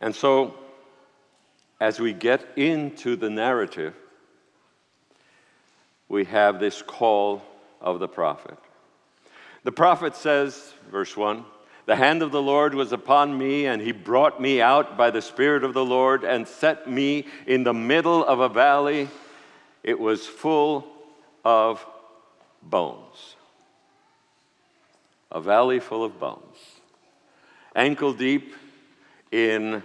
And 0.00 0.14
so, 0.14 0.54
as 1.80 1.98
we 1.98 2.12
get 2.12 2.46
into 2.56 3.16
the 3.16 3.30
narrative, 3.30 3.94
we 6.08 6.24
have 6.26 6.60
this 6.60 6.82
call 6.82 7.42
of 7.80 8.00
the 8.00 8.08
prophet. 8.08 8.58
The 9.64 9.72
prophet 9.72 10.14
says, 10.14 10.74
verse 10.90 11.16
1 11.16 11.44
the 11.90 11.96
hand 11.96 12.22
of 12.22 12.30
the 12.30 12.40
Lord 12.40 12.72
was 12.72 12.92
upon 12.92 13.36
me, 13.36 13.66
and 13.66 13.82
he 13.82 13.90
brought 13.90 14.40
me 14.40 14.62
out 14.62 14.96
by 14.96 15.10
the 15.10 15.20
Spirit 15.20 15.64
of 15.64 15.74
the 15.74 15.84
Lord 15.84 16.22
and 16.22 16.46
set 16.46 16.88
me 16.88 17.26
in 17.48 17.64
the 17.64 17.74
middle 17.74 18.24
of 18.24 18.38
a 18.38 18.48
valley. 18.48 19.08
It 19.82 19.98
was 19.98 20.24
full 20.24 20.86
of 21.44 21.84
bones. 22.62 23.34
A 25.32 25.40
valley 25.40 25.80
full 25.80 26.04
of 26.04 26.20
bones. 26.20 26.58
Ankle 27.74 28.12
deep 28.12 28.54
in 29.32 29.82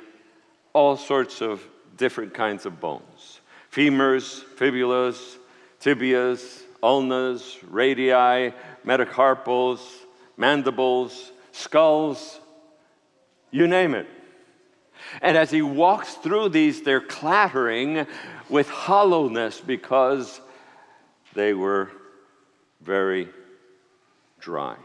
all 0.74 0.97
sorts 0.97 1.41
of 1.41 1.67
different 1.97 2.35
kinds 2.35 2.67
of 2.67 2.79
bones 2.79 3.39
femurs, 3.71 4.43
fibulas, 4.57 5.38
tibias, 5.81 6.62
ulnas, 6.83 7.57
radii, 7.67 8.53
metacarpals, 8.85 9.79
mandibles, 10.38 11.31
skulls, 11.55 12.39
you 13.51 13.67
name 13.67 13.95
it. 13.95 14.07
And 15.21 15.38
as 15.38 15.51
he 15.51 15.62
walks 15.62 16.15
through 16.15 16.50
these, 16.50 16.81
they're 16.81 17.01
clattering 17.01 18.05
with 18.50 18.69
hollowness 18.69 19.62
because 19.62 20.41
they 21.33 21.53
were 21.53 21.91
very 22.81 23.29
dry. 24.39 24.75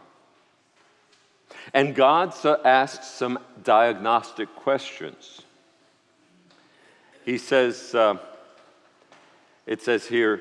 And 1.75 1.95
God 1.95 2.35
asks 2.65 3.07
some 3.07 3.39
diagnostic 3.62 4.55
questions. 4.57 5.43
He 7.25 7.39
says, 7.39 7.95
uh, 7.95 8.17
it 9.67 9.83
says 9.83 10.07
here, 10.07 10.41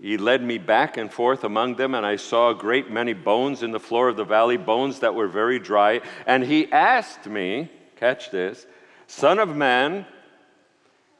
he 0.00 0.16
led 0.16 0.42
me 0.42 0.56
back 0.56 0.96
and 0.96 1.12
forth 1.12 1.44
among 1.44 1.76
them, 1.76 1.94
and 1.94 2.06
I 2.06 2.16
saw 2.16 2.50
a 2.50 2.54
great 2.54 2.90
many 2.90 3.12
bones 3.12 3.62
in 3.62 3.70
the 3.70 3.80
floor 3.80 4.08
of 4.08 4.16
the 4.16 4.24
valley, 4.24 4.56
bones 4.56 5.00
that 5.00 5.14
were 5.14 5.28
very 5.28 5.58
dry. 5.58 6.00
And 6.26 6.42
he 6.42 6.72
asked 6.72 7.26
me, 7.26 7.70
catch 7.96 8.30
this, 8.30 8.66
Son 9.06 9.38
of 9.38 9.54
man, 9.54 10.06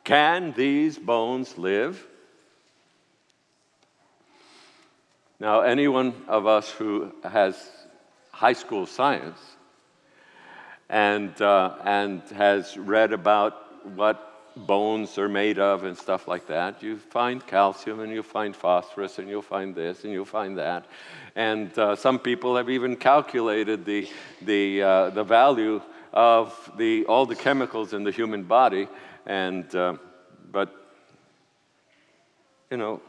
can 0.05 0.53
these 0.53 0.99
bones 0.99 1.59
live? 1.59 2.07
Now, 5.39 5.61
anyone 5.61 6.15
of 6.27 6.47
us 6.47 6.71
who 6.71 7.13
has 7.23 7.57
high 8.31 8.53
school 8.55 8.87
science 8.87 9.39
and, 10.89 11.41
uh, 11.43 11.77
and 11.85 12.23
has 12.31 12.77
read 12.77 13.13
about 13.13 13.87
what 13.95 14.30
bones 14.57 15.19
are 15.19 15.29
made 15.29 15.59
of 15.59 15.85
and 15.85 15.97
stuff 15.97 16.29
like 16.29 16.47
that. 16.49 16.83
You 16.83 16.97
find 16.97 17.47
calcium 17.47 18.01
and 18.01 18.13
you 18.13 18.23
find 18.23 18.55
phosphorus 18.55 19.19
and 19.19 19.29
you'll 19.29 19.43
find 19.43 19.75
this 19.75 20.05
and 20.05 20.13
you'll 20.13 20.25
find 20.25 20.59
that. 20.59 20.87
And 21.37 21.77
uh, 21.79 21.97
some 21.97 22.19
people 22.19 22.57
have 22.57 22.69
even 22.69 22.97
calculated 22.97 23.85
the, 23.85 24.09
the, 24.43 24.83
uh, 24.83 25.11
the 25.11 25.25
value 25.25 25.81
of 26.13 26.73
the, 26.77 27.05
all 27.07 27.27
the 27.27 27.37
chemicals 27.37 27.93
in 27.93 28.05
the 28.05 28.11
human 28.11 28.43
body. 28.45 28.89
And, 29.27 29.73
uh, 29.75 29.97
but, 30.51 30.75
you 32.71 32.77
know, 32.77 33.01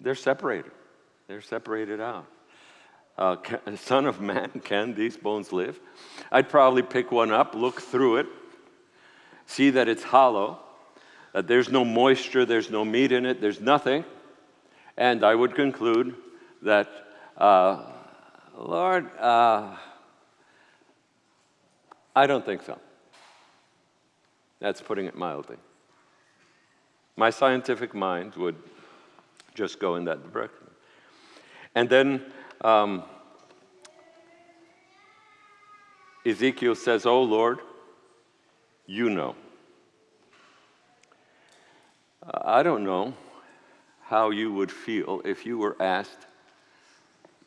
they're 0.00 0.14
separated. 0.14 0.72
They're 1.28 1.42
separated 1.42 2.00
out. 2.00 2.26
Uh, 3.18 3.36
can, 3.36 3.76
son 3.78 4.06
of 4.06 4.20
man, 4.20 4.50
can 4.64 4.94
these 4.94 5.16
bones 5.16 5.52
live? 5.52 5.78
I'd 6.30 6.48
probably 6.48 6.82
pick 6.82 7.10
one 7.10 7.30
up, 7.30 7.54
look 7.54 7.80
through 7.80 8.18
it, 8.18 8.26
see 9.46 9.70
that 9.70 9.88
it's 9.88 10.02
hollow, 10.02 10.58
that 11.32 11.46
there's 11.46 11.70
no 11.70 11.84
moisture, 11.84 12.44
there's 12.44 12.70
no 12.70 12.84
meat 12.84 13.12
in 13.12 13.24
it, 13.24 13.40
there's 13.40 13.60
nothing. 13.60 14.04
And 14.96 15.24
I 15.24 15.34
would 15.34 15.54
conclude 15.54 16.14
that, 16.62 16.88
uh, 17.36 17.82
Lord, 18.58 19.10
uh, 19.18 19.76
I 22.14 22.26
don't 22.26 22.44
think 22.44 22.62
so. 22.62 22.78
That's 24.60 24.80
putting 24.80 25.06
it 25.06 25.14
mildly. 25.14 25.56
My 27.16 27.30
scientific 27.30 27.94
mind 27.94 28.34
would 28.36 28.56
just 29.54 29.78
go 29.78 29.96
in 29.96 30.04
that 30.04 30.32
direction. 30.32 30.66
And 31.74 31.88
then 31.88 32.22
um, 32.62 33.02
Ezekiel 36.24 36.74
says, 36.74 37.06
Oh 37.06 37.22
Lord, 37.22 37.60
you 38.86 39.10
know. 39.10 39.34
I 42.32 42.62
don't 42.62 42.84
know 42.84 43.14
how 44.02 44.30
you 44.30 44.52
would 44.52 44.70
feel 44.70 45.20
if 45.24 45.44
you 45.44 45.58
were 45.58 45.76
asked 45.80 46.26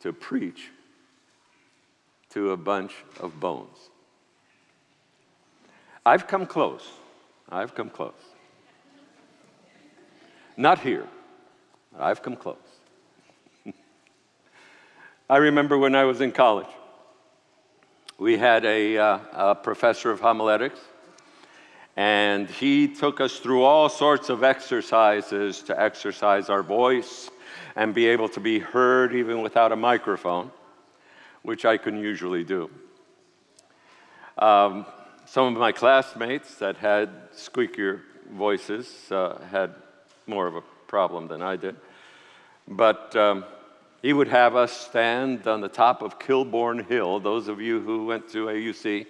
to 0.02 0.14
preach 0.14 0.70
to 2.30 2.52
a 2.52 2.58
bunch 2.58 2.94
of 3.20 3.40
bones. 3.40 3.78
I've 6.06 6.28
come 6.28 6.46
close. 6.46 6.88
I've 7.50 7.76
come 7.76 7.90
close. 7.90 8.14
Not 10.56 10.80
here. 10.80 11.08
I've 11.98 12.22
come 12.22 12.36
close. 12.36 12.58
I 15.30 15.38
remember 15.38 15.78
when 15.78 15.96
I 15.96 16.04
was 16.04 16.22
in 16.22 16.32
college, 16.32 16.68
we 18.18 18.38
had 18.38 18.66
a, 18.66 18.98
uh, 18.98 19.20
a 19.34 19.56
professor 19.56 20.12
of 20.12 20.20
homiletics 20.20 20.80
and 22.00 22.50
he 22.50 22.88
took 22.88 23.20
us 23.20 23.40
through 23.40 23.64
all 23.64 23.90
sorts 23.90 24.30
of 24.30 24.42
exercises 24.42 25.62
to 25.62 25.78
exercise 25.78 26.50
our 26.50 26.64
voice 26.64 27.30
and 27.76 27.94
be 27.94 28.08
able 28.08 28.30
to 28.30 28.40
be 28.40 28.58
heard 28.58 29.14
even 29.14 29.42
without 29.42 29.74
a 29.74 29.76
microphone, 29.76 30.50
which 31.42 31.66
I 31.66 31.76
can 31.76 32.00
usually 32.00 32.46
do. 32.46 32.70
Um, 34.38 34.86
some 35.26 35.54
of 35.54 35.60
my 35.60 35.74
classmates 35.74 36.56
that 36.60 36.78
had 36.78 37.34
squeakier 37.34 38.00
voices 38.32 39.12
uh, 39.12 39.38
had 39.52 39.76
more 40.26 40.48
of 40.48 40.56
a 40.56 40.64
problem 40.88 41.28
than 41.28 41.42
I 41.42 41.58
did. 41.58 41.76
But 42.66 43.14
um, 43.18 43.44
he 44.02 44.14
would 44.14 44.30
have 44.30 44.56
us 44.56 44.72
stand 44.72 45.46
on 45.48 45.60
the 45.60 45.68
top 45.68 46.02
of 46.02 46.18
Kilbourne 46.18 46.88
Hill. 46.88 47.20
Those 47.20 47.50
of 47.50 47.60
you 47.60 47.82
who 47.82 48.06
went 48.06 48.30
to 48.30 48.46
AUC 48.46 49.06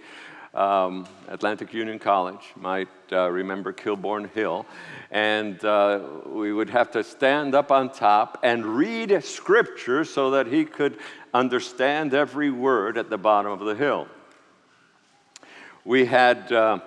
um, 0.53 1.07
Atlantic 1.27 1.73
Union 1.73 1.99
College 1.99 2.41
might 2.55 2.87
uh, 3.11 3.29
remember 3.29 3.71
Kilbourne 3.71 4.29
Hill. 4.31 4.65
And 5.11 5.63
uh, 5.63 6.01
we 6.25 6.51
would 6.51 6.69
have 6.69 6.91
to 6.91 7.03
stand 7.03 7.55
up 7.55 7.71
on 7.71 7.91
top 7.91 8.39
and 8.43 8.65
read 8.65 9.23
scripture 9.23 10.03
so 10.05 10.31
that 10.31 10.47
he 10.47 10.65
could 10.65 10.97
understand 11.33 12.13
every 12.13 12.49
word 12.49 12.97
at 12.97 13.09
the 13.09 13.17
bottom 13.17 13.51
of 13.51 13.59
the 13.59 13.75
hill. 13.75 14.07
We 15.85 16.05
had, 16.05 16.51
uh, 16.51 16.79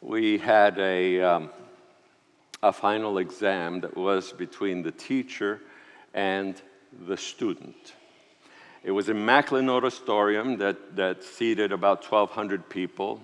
we 0.00 0.38
had 0.38 0.78
a, 0.78 1.20
um, 1.22 1.50
a 2.62 2.72
final 2.72 3.18
exam 3.18 3.80
that 3.80 3.96
was 3.96 4.32
between 4.32 4.82
the 4.82 4.92
teacher 4.92 5.60
and 6.14 6.60
the 7.06 7.16
student. 7.16 7.94
It 8.82 8.92
was 8.92 9.10
in 9.10 9.26
Machlan 9.26 9.68
Auditorium 9.68 10.56
that, 10.58 10.96
that 10.96 11.22
seated 11.22 11.70
about 11.70 12.02
1,200 12.02 12.68
people. 12.70 13.20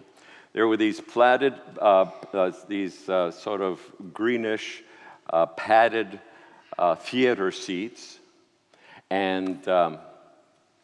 There 0.53 0.69
were 0.69 0.77
these 0.77 1.01
platted, 1.01 1.55
uh, 1.81 2.11
uh, 2.35 2.53
these 2.69 3.09
uh, 3.09 3.31
sort 3.31 3.63
of 3.63 3.81
greenish, 4.13 4.83
uh, 5.31 5.47
padded 5.47 6.21
uh, 6.79 6.97
theater 6.97 7.51
seats. 7.51 8.19
And, 9.09 9.67
um, 9.67 9.99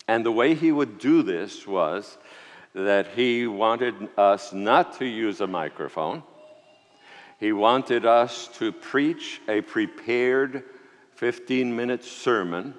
and 0.08 0.24
the 0.24 0.32
way 0.32 0.54
he 0.54 0.72
would 0.72 0.98
do 0.98 1.22
this 1.22 1.66
was 1.66 2.16
that 2.74 3.08
he 3.08 3.46
wanted 3.46 3.94
us 4.16 4.54
not 4.54 4.98
to 5.00 5.04
use 5.04 5.42
a 5.42 5.46
microphone. 5.46 6.22
He 7.38 7.52
wanted 7.52 8.06
us 8.06 8.48
to 8.54 8.72
preach 8.72 9.42
a 9.48 9.60
prepared 9.60 10.64
15 11.16 11.76
minute 11.76 12.04
sermon 12.04 12.74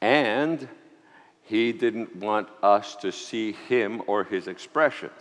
and 0.00 0.68
he 1.50 1.72
didn't 1.72 2.14
want 2.14 2.48
us 2.62 2.94
to 2.94 3.10
see 3.10 3.50
him 3.50 4.02
or 4.06 4.22
his 4.22 4.46
expressions. 4.46 5.20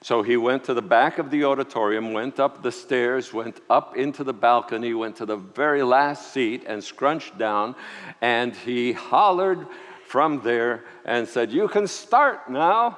So 0.00 0.22
he 0.22 0.36
went 0.36 0.62
to 0.64 0.74
the 0.74 0.82
back 0.82 1.18
of 1.18 1.32
the 1.32 1.44
auditorium, 1.44 2.12
went 2.12 2.38
up 2.38 2.62
the 2.62 2.70
stairs, 2.70 3.32
went 3.32 3.60
up 3.68 3.96
into 3.96 4.22
the 4.22 4.32
balcony, 4.32 4.94
went 4.94 5.16
to 5.16 5.26
the 5.26 5.36
very 5.36 5.82
last 5.82 6.32
seat 6.32 6.62
and 6.64 6.82
scrunched 6.82 7.38
down, 7.38 7.74
and 8.20 8.54
he 8.54 8.92
hollered 8.92 9.66
from 10.06 10.42
there 10.42 10.84
and 11.04 11.26
said, 11.26 11.50
You 11.50 11.66
can 11.66 11.88
start 11.88 12.48
now. 12.48 12.96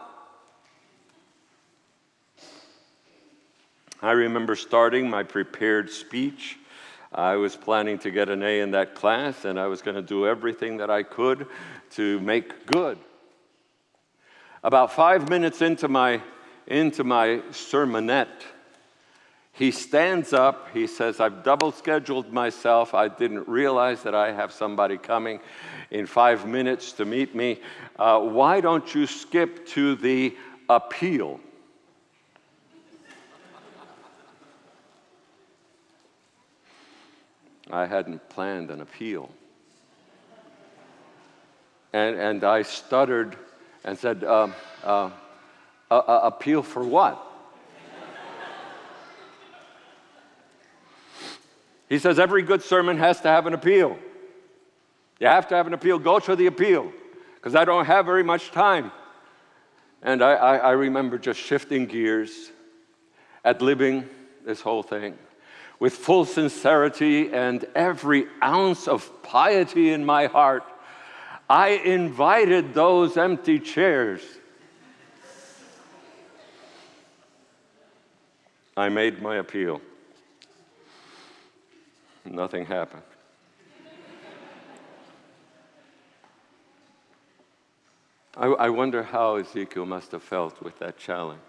I 4.02 4.12
remember 4.12 4.54
starting 4.54 5.08
my 5.08 5.22
prepared 5.22 5.88
speech. 5.88 6.58
I 7.12 7.36
was 7.36 7.56
planning 7.56 7.98
to 8.00 8.10
get 8.10 8.28
an 8.28 8.42
A 8.42 8.60
in 8.60 8.70
that 8.70 8.94
class, 8.94 9.44
and 9.44 9.58
I 9.58 9.66
was 9.66 9.82
going 9.82 9.96
to 9.96 10.02
do 10.02 10.26
everything 10.26 10.76
that 10.76 10.90
I 10.90 11.02
could 11.02 11.46
to 11.92 12.20
make 12.20 12.66
good. 12.66 12.98
About 14.62 14.92
five 14.92 15.28
minutes 15.28 15.60
into 15.60 15.88
my, 15.88 16.20
into 16.66 17.02
my 17.02 17.42
sermonette, 17.50 18.42
he 19.52 19.72
stands 19.72 20.32
up. 20.32 20.68
He 20.72 20.86
says, 20.86 21.18
I've 21.18 21.42
double 21.42 21.72
scheduled 21.72 22.32
myself. 22.32 22.94
I 22.94 23.08
didn't 23.08 23.48
realize 23.48 24.04
that 24.04 24.14
I 24.14 24.32
have 24.32 24.52
somebody 24.52 24.96
coming 24.96 25.40
in 25.90 26.06
five 26.06 26.46
minutes 26.46 26.92
to 26.92 27.04
meet 27.04 27.34
me. 27.34 27.60
Uh, 27.98 28.20
why 28.20 28.60
don't 28.60 28.94
you 28.94 29.06
skip 29.06 29.66
to 29.68 29.96
the 29.96 30.36
appeal? 30.68 31.40
I 37.72 37.86
hadn't 37.86 38.28
planned 38.28 38.70
an 38.70 38.80
appeal. 38.80 39.30
And, 41.92 42.16
and 42.16 42.44
I 42.44 42.62
stuttered 42.62 43.36
and 43.84 43.98
said, 43.98 44.24
uh, 44.24 44.48
uh, 44.84 45.10
a 45.90 45.94
appeal 46.24 46.62
for 46.62 46.84
what? 46.84 47.26
he 51.88 51.98
says 51.98 52.18
every 52.18 52.42
good 52.42 52.62
sermon 52.62 52.98
has 52.98 53.20
to 53.22 53.28
have 53.28 53.46
an 53.46 53.54
appeal. 53.54 53.98
You 55.18 55.26
have 55.26 55.48
to 55.48 55.56
have 55.56 55.66
an 55.66 55.74
appeal. 55.74 55.98
Go 55.98 56.18
to 56.20 56.36
the 56.36 56.46
appeal 56.46 56.92
because 57.34 57.54
I 57.54 57.64
don't 57.64 57.86
have 57.86 58.06
very 58.06 58.22
much 58.22 58.52
time. 58.52 58.92
And 60.02 60.22
I, 60.22 60.32
I, 60.32 60.56
I 60.56 60.70
remember 60.70 61.18
just 61.18 61.40
shifting 61.40 61.86
gears 61.86 62.50
at 63.44 63.60
living 63.60 64.08
this 64.44 64.60
whole 64.60 64.82
thing 64.82 65.18
with 65.80 65.94
full 65.94 66.26
sincerity 66.26 67.32
and 67.32 67.64
every 67.74 68.26
ounce 68.44 68.86
of 68.86 69.22
piety 69.22 69.90
in 69.90 70.04
my 70.04 70.26
heart. 70.26 70.62
I 71.48 71.70
invited 71.70 72.74
those 72.74 73.16
empty 73.16 73.58
chairs. 73.58 74.20
I 78.76 78.88
made 78.90 79.20
my 79.20 79.36
appeal. 79.36 79.80
Nothing 82.24 82.66
happened. 82.66 83.02
I, 88.36 88.46
I 88.46 88.68
wonder 88.68 89.02
how 89.02 89.36
Ezekiel 89.36 89.86
must 89.86 90.12
have 90.12 90.22
felt 90.22 90.62
with 90.62 90.78
that 90.78 90.98
challenge. 90.98 91.40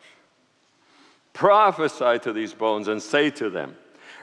Prophesy 1.34 2.20
to 2.20 2.34
these 2.34 2.54
bones 2.54 2.88
and 2.88 3.02
say 3.02 3.30
to 3.32 3.50
them, 3.50 3.76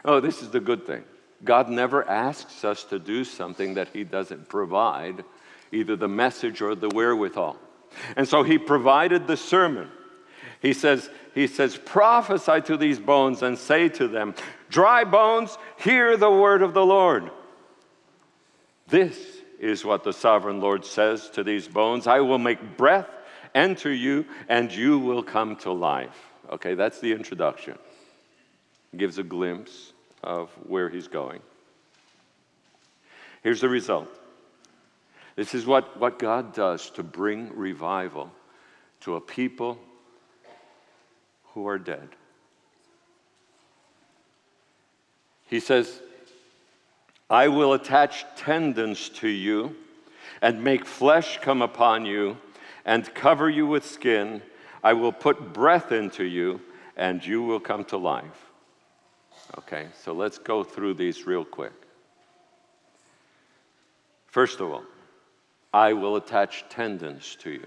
Oh, 0.04 0.20
this 0.20 0.42
is 0.42 0.50
the 0.50 0.60
good 0.60 0.86
thing. 0.86 1.04
God 1.44 1.68
never 1.68 2.08
asks 2.08 2.64
us 2.64 2.84
to 2.84 2.98
do 2.98 3.24
something 3.24 3.74
that 3.74 3.88
He 3.92 4.04
doesn't 4.04 4.48
provide, 4.48 5.24
either 5.72 5.96
the 5.96 6.08
message 6.08 6.60
or 6.60 6.74
the 6.74 6.88
wherewithal. 6.88 7.56
And 8.16 8.26
so 8.26 8.42
He 8.42 8.58
provided 8.58 9.26
the 9.26 9.36
sermon. 9.36 9.88
He 10.60 10.72
says, 10.72 11.08
he 11.34 11.46
says, 11.46 11.76
prophesy 11.76 12.60
to 12.62 12.76
these 12.76 12.98
bones 12.98 13.42
and 13.42 13.56
say 13.56 13.88
to 13.90 14.08
them, 14.08 14.34
Dry 14.70 15.04
bones, 15.04 15.56
hear 15.78 16.16
the 16.16 16.30
word 16.30 16.62
of 16.62 16.74
the 16.74 16.84
Lord. 16.84 17.30
This 18.88 19.16
is 19.60 19.84
what 19.84 20.02
the 20.02 20.12
sovereign 20.12 20.60
Lord 20.60 20.84
says 20.84 21.30
to 21.30 21.44
these 21.44 21.68
bones 21.68 22.06
I 22.06 22.20
will 22.20 22.38
make 22.38 22.76
breath 22.76 23.08
enter 23.54 23.92
you, 23.92 24.26
and 24.48 24.72
you 24.72 24.98
will 24.98 25.22
come 25.22 25.56
to 25.56 25.72
life. 25.72 26.16
Okay, 26.50 26.74
that's 26.74 27.00
the 27.00 27.12
introduction. 27.12 27.78
Gives 28.96 29.18
a 29.18 29.22
glimpse 29.22 29.92
of 30.22 30.50
where 30.66 30.88
he's 30.88 31.08
going. 31.08 31.40
Here's 33.42 33.60
the 33.60 33.68
result. 33.68 34.08
This 35.36 35.54
is 35.54 35.66
what, 35.66 35.98
what 36.00 36.18
God 36.18 36.52
does 36.52 36.90
to 36.90 37.02
bring 37.02 37.56
revival 37.56 38.32
to 39.00 39.14
a 39.14 39.20
people 39.20 39.78
who 41.52 41.68
are 41.68 41.78
dead. 41.78 42.08
He 45.46 45.60
says, 45.60 46.02
I 47.30 47.48
will 47.48 47.72
attach 47.72 48.24
tendons 48.36 49.08
to 49.10 49.28
you 49.28 49.76
and 50.42 50.64
make 50.64 50.84
flesh 50.84 51.38
come 51.40 51.62
upon 51.62 52.04
you 52.04 52.36
and 52.84 53.12
cover 53.14 53.48
you 53.48 53.66
with 53.66 53.86
skin. 53.86 54.42
I 54.82 54.92
will 54.94 55.12
put 55.12 55.52
breath 55.52 55.92
into 55.92 56.24
you 56.24 56.60
and 56.96 57.24
you 57.24 57.42
will 57.42 57.60
come 57.60 57.84
to 57.86 57.96
life. 57.96 58.47
Okay, 59.56 59.86
so 60.02 60.12
let's 60.12 60.38
go 60.38 60.62
through 60.62 60.94
these 60.94 61.26
real 61.26 61.44
quick. 61.44 61.72
First 64.26 64.60
of 64.60 64.70
all, 64.70 64.84
I 65.72 65.94
will 65.94 66.16
attach 66.16 66.64
tendons 66.68 67.36
to 67.40 67.50
you. 67.50 67.66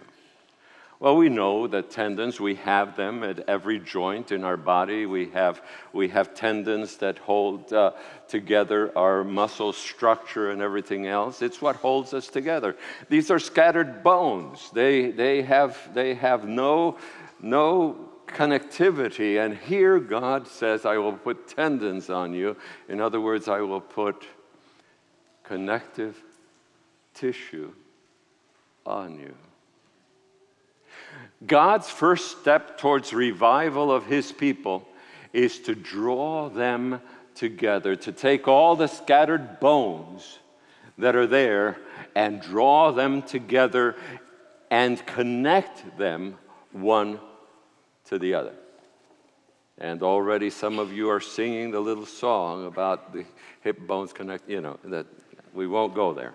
Well, 1.00 1.18
we 1.18 1.30
know 1.30 1.66
that 1.66 1.90
tendons, 1.90 2.40
we 2.40 2.54
have 2.56 2.96
them 2.96 3.24
at 3.24 3.50
every 3.50 3.80
joint 3.80 4.32
in 4.32 4.44
our 4.44 4.56
body. 4.56 5.08
We 5.08 5.30
have, 5.30 5.60
we 5.94 6.10
have 6.10 6.36
tendons 6.36 6.98
that 6.98 7.18
hold 7.18 7.74
uh, 7.74 7.94
together 8.28 8.96
our 8.96 9.24
muscle 9.24 9.74
structure 9.74 10.52
and 10.52 10.62
everything 10.62 11.08
else. 11.08 11.42
It's 11.42 11.60
what 11.60 11.78
holds 11.78 12.14
us 12.14 12.28
together. 12.28 12.76
These 13.10 13.32
are 13.32 13.40
scattered 13.40 14.04
bones. 14.04 14.70
They, 14.76 15.10
they, 15.10 15.42
have, 15.42 15.76
they 15.96 16.14
have 16.14 16.48
no, 16.48 16.98
no 17.42 18.11
connectivity. 18.28 19.44
And 19.44 19.58
here 19.58 20.00
God 20.00 20.48
says, 20.48 20.86
I 20.86 20.98
will 20.98 21.14
put 21.14 21.48
tendons 21.48 22.10
on 22.10 22.34
you. 22.34 22.56
In 22.90 23.02
other 23.02 23.20
words, 23.22 23.48
I 23.48 23.62
will 23.62 23.82
put 23.82 24.26
connective 25.44 26.22
tissue 27.14 27.74
on 28.86 29.20
you. 29.20 29.34
God's 31.46 31.90
first 31.90 32.40
step 32.40 32.78
towards 32.78 33.14
revival 33.14 33.92
of 33.92 34.06
his 34.06 34.32
people 34.32 34.88
is 35.34 35.60
to 35.60 35.76
draw 35.76 36.50
them 36.50 37.02
together, 37.36 37.96
to 37.96 38.12
take 38.12 38.48
all 38.48 38.76
the 38.76 38.88
scattered 38.88 39.60
bones 39.60 40.40
that 40.98 41.16
are 41.16 41.28
there 41.28 41.78
and 42.16 42.42
draw 42.42 42.92
them 42.92 43.22
together 43.22 43.96
and 44.70 45.06
connect 45.06 45.98
them 45.98 46.38
one 46.72 47.20
to 48.12 48.20
the 48.20 48.34
other. 48.34 48.54
And 49.78 50.04
already 50.04 50.50
some 50.50 50.80
of 50.80 50.92
you 50.94 51.10
are 51.10 51.22
singing 51.22 51.72
the 51.72 51.80
little 51.80 52.06
song 52.06 52.68
about 52.68 53.14
the 53.14 53.26
hip 53.62 53.80
bones 53.80 54.14
connect, 54.14 54.50
you 54.50 54.62
know, 54.62 54.78
that 54.84 55.08
we 55.54 55.66
won't 55.66 55.96
go 55.96 56.14
there. 56.14 56.34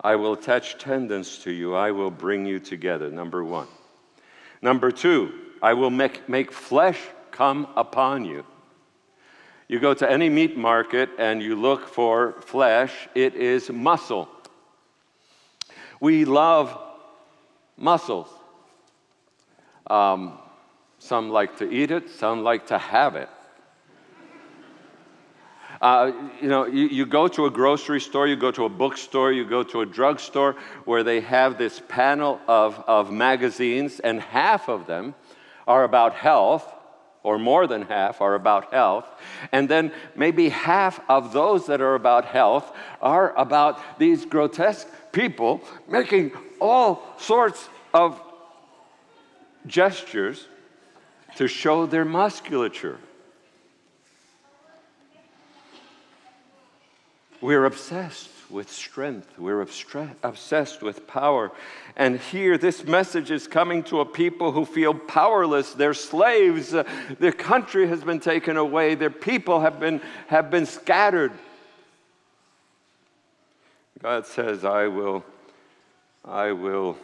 I 0.00 0.16
will 0.16 0.32
attach 0.32 0.78
tendons 0.78 1.38
to 1.40 1.50
you. 1.50 1.74
I 1.74 1.90
will 1.92 2.10
bring 2.10 2.46
you 2.46 2.58
together. 2.58 3.10
Number 3.10 3.44
one. 3.44 3.68
Number 4.60 4.90
two, 4.90 5.32
I 5.62 5.74
will 5.74 5.90
make, 5.90 6.26
make 6.28 6.52
flesh 6.52 6.98
come 7.30 7.68
upon 7.76 8.24
you. 8.24 8.44
You 9.68 9.78
go 9.78 9.92
to 9.94 10.10
any 10.10 10.30
meat 10.30 10.56
market 10.56 11.10
and 11.18 11.42
you 11.42 11.54
look 11.56 11.86
for 11.86 12.40
flesh, 12.40 13.08
it 13.14 13.34
is 13.34 13.70
muscle. 13.70 14.28
We 16.00 16.24
love 16.24 16.78
muscles. 17.76 18.28
Um, 19.86 20.38
some 20.98 21.30
like 21.30 21.58
to 21.58 21.70
eat 21.70 21.90
it, 21.90 22.08
some 22.08 22.42
like 22.42 22.68
to 22.68 22.78
have 22.78 23.16
it. 23.16 23.28
Uh, 25.80 26.12
you 26.40 26.48
know, 26.48 26.64
you, 26.64 26.86
you 26.86 27.04
go 27.04 27.28
to 27.28 27.46
a 27.46 27.50
grocery 27.50 28.00
store, 28.00 28.26
you 28.26 28.36
go 28.36 28.50
to 28.50 28.64
a 28.64 28.68
bookstore, 28.68 29.32
you 29.32 29.44
go 29.44 29.62
to 29.62 29.82
a 29.82 29.86
drugstore 29.86 30.56
where 30.86 31.02
they 31.02 31.20
have 31.20 31.58
this 31.58 31.82
panel 31.88 32.40
of, 32.48 32.82
of 32.86 33.12
magazines, 33.12 34.00
and 34.00 34.20
half 34.20 34.68
of 34.68 34.86
them 34.86 35.14
are 35.66 35.84
about 35.84 36.14
health, 36.14 36.72
or 37.22 37.38
more 37.38 37.66
than 37.66 37.82
half 37.82 38.20
are 38.20 38.34
about 38.34 38.72
health. 38.72 39.06
And 39.50 39.68
then 39.68 39.92
maybe 40.14 40.48
half 40.50 41.00
of 41.08 41.32
those 41.32 41.66
that 41.66 41.80
are 41.80 41.94
about 41.94 42.26
health 42.26 42.70
are 43.02 43.36
about 43.36 43.98
these 43.98 44.24
grotesque 44.24 44.88
people 45.12 45.62
making 45.88 46.32
all 46.64 47.02
sorts 47.18 47.68
of 47.92 48.20
gestures 49.66 50.46
to 51.36 51.46
show 51.46 51.86
their 51.86 52.04
musculature. 52.04 52.98
We're 57.40 57.66
obsessed 57.66 58.30
with 58.48 58.70
strength. 58.70 59.38
We're 59.38 59.60
obsessed 59.60 60.82
with 60.82 61.06
power. 61.06 61.52
And 61.96 62.18
here, 62.18 62.56
this 62.56 62.84
message 62.84 63.30
is 63.30 63.46
coming 63.46 63.82
to 63.84 64.00
a 64.00 64.06
people 64.06 64.52
who 64.52 64.64
feel 64.64 64.94
powerless. 64.94 65.74
They're 65.74 65.92
slaves. 65.92 66.70
Their 66.70 67.32
country 67.32 67.86
has 67.88 68.02
been 68.02 68.20
taken 68.20 68.56
away. 68.56 68.94
Their 68.94 69.10
people 69.10 69.60
have 69.60 69.78
been, 69.78 70.00
have 70.28 70.50
been 70.50 70.64
scattered. 70.64 71.32
God 74.00 74.26
says, 74.26 74.64
I 74.64 74.86
will, 74.86 75.24
I 76.24 76.52
will 76.52 76.96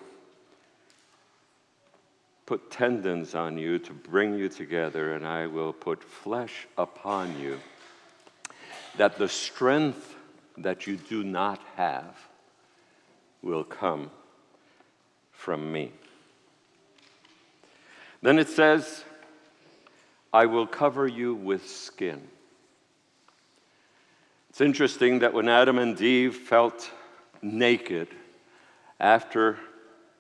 put 2.47 2.71
tendons 2.71 3.35
on 3.35 3.59
you 3.59 3.79
to 3.79 3.93
bring 3.93 4.39
you 4.39 4.49
together, 4.49 5.15
and 5.15 5.27
I 5.27 5.47
will 5.47 5.73
put 5.73 6.03
flesh 6.03 6.67
upon 6.79 7.39
you, 7.39 7.61
that 8.97 9.19
the 9.19 9.29
strength 9.29 10.17
that 10.59 10.87
you 10.87 10.97
do 10.97 11.23
not 11.23 11.61
have 11.77 12.17
will 13.43 13.65
come 13.65 14.11
from 15.33 15.71
me. 15.71 15.93
Then 18.23 18.39
it 18.39 18.49
says, 18.49 19.05
I 20.33 20.47
will 20.47 20.67
cover 20.67 21.07
you 21.07 21.35
with 21.35 21.69
skin. 21.69 22.21
It's 24.49 24.61
interesting 24.61 25.21
that 25.21 25.33
when 25.33 25.49
Adam 25.49 25.79
and 25.79 26.01
Eve 26.01 26.35
felt 26.35 26.91
naked 27.43 28.09
after 29.01 29.59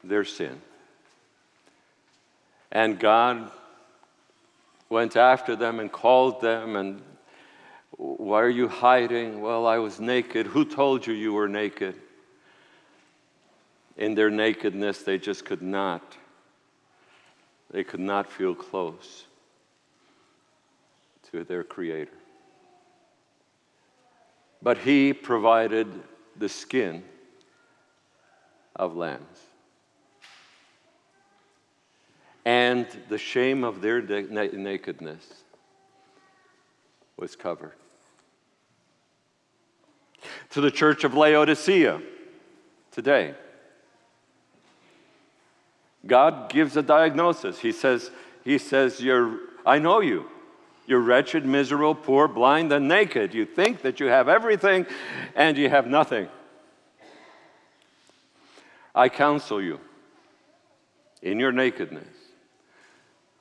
their 0.02 0.24
sin, 0.24 0.60
and 2.72 2.98
God 2.98 3.50
went 4.88 5.16
after 5.16 5.54
them 5.54 5.78
and 5.78 5.92
called 5.92 6.40
them 6.40 6.74
and 6.74 7.02
why 8.00 8.40
are 8.40 8.48
you 8.48 8.66
hiding? 8.66 9.42
Well, 9.42 9.66
I 9.66 9.76
was 9.76 10.00
naked. 10.00 10.46
Who 10.46 10.64
told 10.64 11.06
you 11.06 11.12
you 11.12 11.34
were 11.34 11.48
naked? 11.48 11.96
In 13.98 14.14
their 14.14 14.30
nakedness, 14.30 15.02
they 15.02 15.18
just 15.18 15.44
could 15.44 15.60
not. 15.60 16.16
They 17.70 17.84
could 17.84 18.00
not 18.00 18.32
feel 18.32 18.54
close 18.54 19.26
to 21.30 21.44
their 21.44 21.62
Creator. 21.62 22.10
But 24.62 24.78
He 24.78 25.12
provided 25.12 25.88
the 26.38 26.48
skin 26.48 27.04
of 28.80 28.96
lambs. 28.96 29.38
And 32.46 32.86
the 33.10 33.18
shame 33.18 33.62
of 33.62 33.82
their 33.82 34.00
nakedness 34.00 35.22
was 37.18 37.36
covered. 37.36 37.74
To 40.50 40.62
the 40.62 40.70
church 40.70 41.04
of 41.04 41.12
Laodicea 41.12 42.00
today, 42.90 43.34
God 46.06 46.50
gives 46.50 46.74
a 46.78 46.82
diagnosis. 46.82 47.58
He 47.58 47.72
says, 47.72 48.10
he 48.42 48.56
says 48.56 48.98
You're, 48.98 49.38
I 49.66 49.78
know 49.78 50.00
you. 50.00 50.24
You're 50.86 51.00
wretched, 51.00 51.44
miserable, 51.44 51.94
poor, 51.94 52.26
blind, 52.26 52.72
and 52.72 52.88
naked. 52.88 53.34
You 53.34 53.44
think 53.44 53.82
that 53.82 54.00
you 54.00 54.06
have 54.06 54.28
everything 54.30 54.86
and 55.36 55.58
you 55.58 55.68
have 55.68 55.86
nothing. 55.86 56.28
I 58.94 59.08
counsel 59.08 59.62
you 59.62 59.80
in 61.22 61.38
your 61.38 61.52
nakedness 61.52 62.08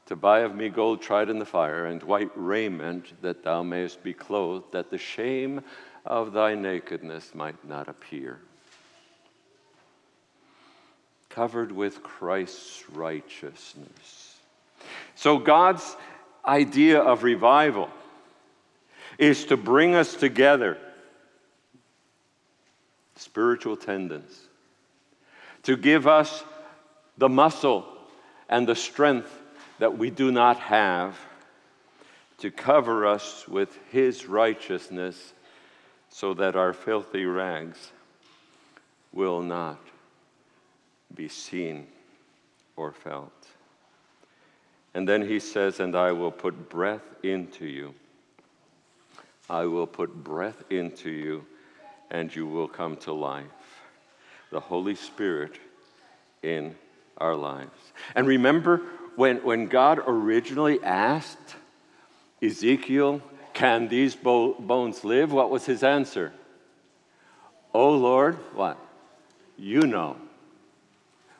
to 0.09 0.15
buy 0.15 0.39
of 0.39 0.55
me 0.55 0.69
gold 0.69 1.03
tried 1.03 1.29
in 1.29 1.37
the 1.37 1.45
fire 1.45 1.85
and 1.85 2.01
white 2.01 2.31
raiment 2.35 3.13
that 3.21 3.43
thou 3.43 3.61
mayest 3.61 4.01
be 4.01 4.11
clothed, 4.11 4.71
that 4.71 4.89
the 4.89 4.97
shame 4.97 5.61
of 6.03 6.33
thy 6.33 6.55
nakedness 6.55 7.35
might 7.35 7.63
not 7.63 7.87
appear. 7.87 8.39
Covered 11.29 11.71
with 11.71 12.01
Christ's 12.01 12.89
righteousness. 12.89 14.39
So, 15.13 15.37
God's 15.37 15.95
idea 16.43 16.99
of 16.99 17.21
revival 17.21 17.91
is 19.19 19.45
to 19.45 19.57
bring 19.57 19.93
us 19.93 20.15
together, 20.15 20.79
spiritual 23.15 23.77
tendons, 23.77 24.48
to 25.69 25.77
give 25.77 26.07
us 26.07 26.43
the 27.19 27.29
muscle 27.29 27.85
and 28.49 28.67
the 28.67 28.73
strength 28.73 29.31
that 29.77 29.95
we 29.95 30.09
do 30.09 30.31
not 30.31 30.57
have, 30.57 31.15
to 32.39 32.49
cover 32.49 33.05
us 33.05 33.47
with 33.47 33.77
His 33.91 34.25
righteousness 34.25 35.31
so 36.09 36.33
that 36.33 36.55
our 36.55 36.73
filthy 36.73 37.23
rags 37.25 37.91
will 39.13 39.43
not 39.43 39.77
be 41.13 41.27
seen 41.27 41.85
or 42.75 42.91
felt. 42.91 43.47
And 44.95 45.07
then 45.07 45.21
he 45.21 45.39
says, 45.39 45.79
And 45.79 45.95
I 45.95 46.13
will 46.13 46.31
put 46.31 46.67
breath 46.67 47.05
into 47.21 47.67
you. 47.67 47.93
I 49.47 49.65
will 49.65 49.85
put 49.85 50.23
breath 50.23 50.63
into 50.71 51.11
you, 51.11 51.45
and 52.09 52.35
you 52.35 52.47
will 52.47 52.67
come 52.67 52.97
to 52.97 53.13
life. 53.13 53.58
The 54.51 54.59
Holy 54.59 54.95
Spirit 54.95 55.59
in 56.41 56.75
our 57.17 57.35
lives. 57.35 57.93
And 58.15 58.27
remember 58.27 58.81
when, 59.15 59.37
when 59.37 59.67
God 59.67 59.99
originally 60.07 60.81
asked 60.83 61.55
Ezekiel, 62.41 63.21
Can 63.53 63.87
these 63.87 64.15
bo- 64.15 64.53
bones 64.53 65.03
live? 65.03 65.31
What 65.31 65.49
was 65.49 65.65
his 65.65 65.83
answer? 65.83 66.33
Oh 67.73 67.91
Lord, 67.91 68.35
what? 68.53 68.77
You 69.57 69.81
know. 69.81 70.15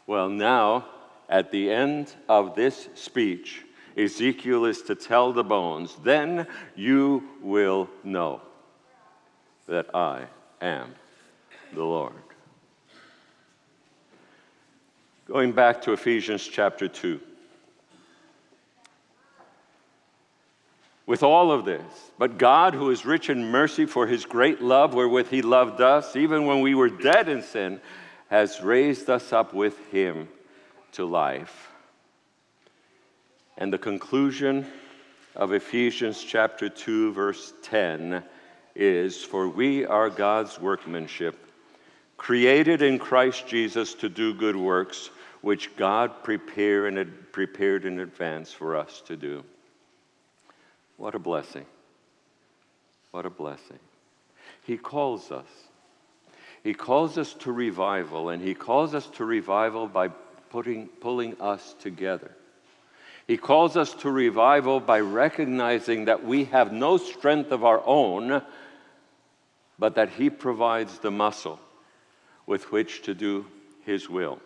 Well, 0.06 0.30
now 0.30 0.86
at 1.30 1.52
the 1.52 1.72
end 1.72 2.13
of 2.28 2.56
this 2.56 2.89
speech, 2.95 3.63
Ezekiel 3.98 4.65
is 4.65 4.82
to 4.84 4.95
tell 4.95 5.34
the 5.34 5.43
bones, 5.43 5.95
Then 6.04 6.48
you 6.76 7.24
will 7.41 7.89
know 8.04 8.41
that 9.67 9.93
I 9.95 10.26
am 10.62 10.95
the 11.74 11.84
Lord. 11.84 12.13
Going 15.30 15.52
back 15.52 15.84
to 15.84 15.94
Ephesians 15.94 16.48
chapter 16.48 16.88
2. 16.88 17.20
With 21.06 21.22
all 21.22 21.52
of 21.52 21.65
this, 21.65 21.84
but 22.18 22.39
God, 22.39 22.74
who 22.74 22.89
is 22.89 23.06
rich 23.06 23.30
in 23.30 23.52
mercy 23.52 23.86
for 23.86 24.08
his 24.08 24.26
great 24.26 24.60
love 24.60 24.96
wherewith 24.96 25.30
he 25.30 25.44
loved 25.44 25.82
us, 25.82 26.15
even 26.15 26.48
when 26.48 26.62
we 26.62 26.74
were 26.74 26.89
dead 26.89 27.30
in 27.30 27.44
sin, 27.44 27.80
has 28.32 28.62
raised 28.62 29.08
us 29.08 29.32
up 29.32 29.54
with 29.54 29.78
him 29.92 30.28
to 30.94 31.06
life. 31.06 31.70
And 33.56 33.72
the 33.72 33.78
conclusion 33.78 34.65
of 35.36 35.54
Ephesians 35.54 36.24
chapter 36.24 36.70
2, 36.70 37.13
verse 37.13 37.54
10 37.62 38.24
is 38.74 39.24
For 39.24 39.48
we 39.48 39.86
are 39.86 40.10
God's 40.10 40.60
workmanship, 40.60 41.38
created 42.18 42.82
in 42.82 42.98
Christ 42.98 43.48
Jesus 43.48 43.94
to 43.94 44.10
do 44.10 44.34
good 44.34 44.56
works, 44.56 45.12
which 45.41 45.75
God 45.75 46.23
prepared 46.23 46.97
in, 46.97 47.13
prepared 47.32 47.86
in 47.86 47.99
advance 47.99 48.52
for 48.52 48.75
us 48.75 49.02
to 49.08 49.15
do. 49.15 49.43
What 50.97 51.15
a 51.15 51.19
blessing! 51.19 51.65
What 53.12 53.25
a 53.25 53.30
blessing. 53.30 53.80
He 54.65 54.78
calls 54.78 55.32
us. 55.32 55.47
He 56.63 56.73
calls 56.73 57.17
us 57.17 57.34
to 57.36 57.52
revival, 57.52 58.30
and 58.30 58.43
He 58.43 58.54
calls 58.54 58.93
us 58.93 59.08
to 59.12 59.25
revival 59.25 59.88
by 59.88 60.10
putting, 60.49 60.88
pulling 60.88 61.39
us 61.39 61.75
together. 61.80 62.32
He 63.28 63.38
calls 63.38 63.78
us 63.78 63.93
to 63.95 64.10
revival 64.10 64.80
by 64.80 64.99
recognizing 64.99 66.06
that 66.06 66.25
we 66.25 66.45
have 66.45 66.73
no 66.73 66.97
strength 66.97 67.52
of 67.52 67.63
our 67.63 67.82
own, 67.86 68.41
but 69.78 69.95
that 69.95 70.10
He 70.10 70.30
provides 70.30 70.99
the 70.99 71.12
muscle 71.12 71.60
with 72.45 72.71
which 72.71 73.04
to 73.04 73.13
do 73.13 73.45
His 73.86 74.10
will, 74.10 74.39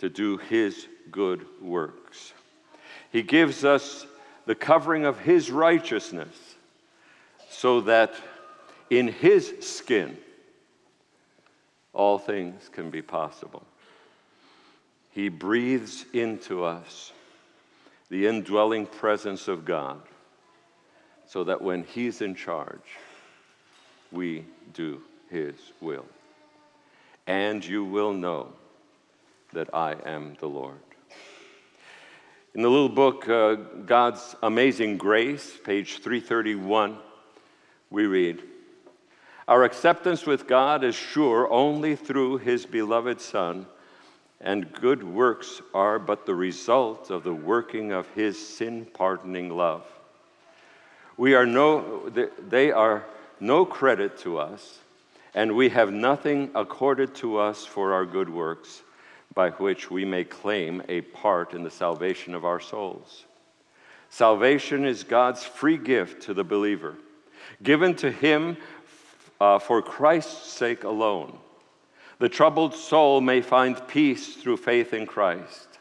to 0.00 0.08
do 0.08 0.38
His 0.38 0.86
good 1.10 1.46
works. 1.62 2.32
He 3.12 3.22
gives 3.22 3.64
us 3.64 4.06
the 4.46 4.54
covering 4.54 5.04
of 5.04 5.18
His 5.18 5.50
righteousness 5.50 6.34
so 7.48 7.82
that 7.82 8.14
in 8.88 9.08
His 9.08 9.54
skin 9.60 10.16
all 11.92 12.18
things 12.18 12.68
can 12.72 12.90
be 12.90 13.02
possible. 13.02 13.62
He 15.10 15.28
breathes 15.28 16.04
into 16.12 16.64
us 16.64 17.12
the 18.10 18.26
indwelling 18.26 18.86
presence 18.86 19.48
of 19.48 19.64
God 19.64 20.00
so 21.26 21.44
that 21.44 21.60
when 21.60 21.84
He's 21.84 22.22
in 22.22 22.34
charge, 22.34 22.78
we 24.10 24.44
do 24.72 25.02
His 25.28 25.54
will. 25.80 26.06
And 27.26 27.64
you 27.64 27.84
will 27.84 28.12
know 28.12 28.52
that 29.52 29.74
I 29.74 29.96
am 30.04 30.36
the 30.40 30.48
Lord. 30.48 30.78
In 32.54 32.62
the 32.62 32.70
little 32.70 32.88
book, 32.88 33.28
uh, 33.28 33.54
God's 33.86 34.34
Amazing 34.42 34.96
Grace, 34.96 35.56
page 35.64 35.98
331, 35.98 36.98
we 37.90 38.06
read 38.06 38.42
Our 39.46 39.64
acceptance 39.64 40.26
with 40.26 40.46
God 40.46 40.84
is 40.84 40.94
sure 40.94 41.50
only 41.50 41.96
through 41.96 42.38
His 42.38 42.66
beloved 42.66 43.20
Son 43.20 43.66
and 44.40 44.72
good 44.72 45.02
works 45.02 45.60
are 45.74 45.98
but 45.98 46.24
the 46.24 46.34
result 46.34 47.10
of 47.10 47.24
the 47.24 47.34
working 47.34 47.92
of 47.92 48.06
his 48.14 48.38
sin 48.38 48.86
pardoning 48.86 49.50
love. 49.50 49.84
We 51.16 51.34
are 51.34 51.44
no, 51.44 52.08
they 52.08 52.72
are 52.72 53.04
no 53.38 53.66
credit 53.66 54.18
to 54.20 54.38
us, 54.38 54.78
and 55.34 55.54
we 55.54 55.68
have 55.68 55.92
nothing 55.92 56.50
accorded 56.54 57.14
to 57.16 57.36
us 57.36 57.66
for 57.66 57.92
our 57.92 58.06
good 58.06 58.30
works, 58.30 58.82
by 59.34 59.50
which 59.50 59.90
we 59.90 60.04
may 60.04 60.24
claim 60.24 60.82
a 60.88 61.00
part 61.00 61.54
in 61.54 61.62
the 61.62 61.70
salvation 61.70 62.34
of 62.34 62.44
our 62.44 62.60
souls. 62.60 63.24
Salvation 64.08 64.84
is 64.84 65.04
God's 65.04 65.44
free 65.44 65.76
gift 65.76 66.22
to 66.22 66.34
the 66.34 66.44
believer, 66.44 66.96
given 67.62 67.94
to 67.96 68.10
him 68.10 68.56
uh, 69.40 69.58
for 69.58 69.80
Christ's 69.82 70.52
sake 70.52 70.84
alone 70.84 71.38
the 72.20 72.28
troubled 72.28 72.74
soul 72.74 73.22
may 73.22 73.40
find 73.40 73.88
peace 73.88 74.36
through 74.36 74.58
faith 74.58 74.92
in 74.92 75.06
Christ, 75.06 75.78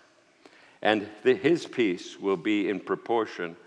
and 0.82 1.06
the, 1.24 1.36
his 1.36 1.66
peace 1.66 2.18
will 2.18 2.38
be 2.38 2.70
in 2.70 2.80
proportion 2.80 3.58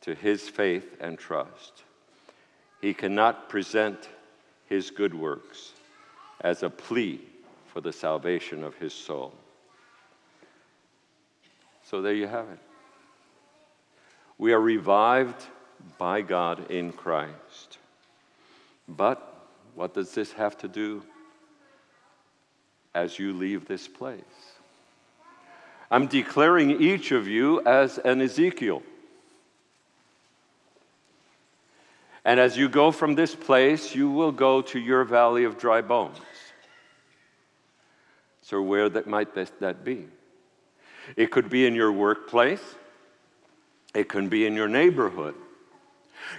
to 0.00 0.12
his 0.12 0.48
faith 0.48 0.96
and 1.00 1.16
trust. 1.16 1.84
He 2.80 2.92
cannot 2.92 3.48
present 3.48 4.08
his 4.66 4.90
good 4.90 5.14
works 5.14 5.74
as 6.40 6.64
a 6.64 6.70
plea 6.70 7.20
for 7.72 7.80
the 7.80 7.92
salvation 7.92 8.62
of 8.62 8.74
his 8.76 8.92
soul. 8.92 9.32
So 11.84 12.02
there 12.02 12.14
you 12.14 12.26
have 12.26 12.48
it. 12.48 12.58
We 14.38 14.52
are 14.52 14.60
revived 14.60 15.42
by 15.98 16.22
God 16.22 16.70
in 16.70 16.92
Christ. 16.92 17.78
But 18.88 19.28
what 19.74 19.94
does 19.94 20.14
this 20.14 20.32
have 20.32 20.56
to 20.58 20.68
do 20.68 21.02
as 22.94 23.18
you 23.18 23.32
leave 23.32 23.66
this 23.66 23.88
place. 23.88 24.20
I'm 25.90 26.06
declaring 26.06 26.82
each 26.82 27.12
of 27.12 27.28
you 27.28 27.64
as 27.66 27.98
an 27.98 28.20
Ezekiel. 28.20 28.82
And 32.24 32.38
as 32.38 32.56
you 32.56 32.68
go 32.68 32.92
from 32.92 33.14
this 33.14 33.34
place, 33.34 33.94
you 33.94 34.10
will 34.10 34.32
go 34.32 34.62
to 34.62 34.78
your 34.78 35.04
valley 35.04 35.44
of 35.44 35.58
dry 35.58 35.80
bones. 35.80 36.18
So, 38.52 38.60
where 38.60 38.90
that 38.90 39.06
might 39.06 39.34
that 39.34 39.82
be? 39.82 40.04
It 41.16 41.30
could 41.30 41.48
be 41.48 41.64
in 41.64 41.74
your 41.74 41.90
workplace, 41.90 42.60
it 43.94 44.10
can 44.10 44.28
be 44.28 44.44
in 44.44 44.54
your 44.54 44.68
neighborhood. 44.68 45.34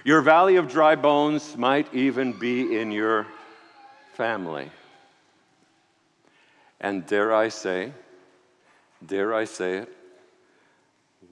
Your 0.04 0.20
valley 0.20 0.54
of 0.54 0.68
dry 0.68 0.94
bones 0.94 1.56
might 1.56 1.92
even 1.92 2.32
be 2.32 2.78
in 2.78 2.92
your 2.92 3.26
family. 4.12 4.70
And 6.80 7.04
dare 7.04 7.34
I 7.34 7.48
say, 7.48 7.92
dare 9.04 9.34
I 9.34 9.44
say 9.44 9.78
it, 9.78 9.88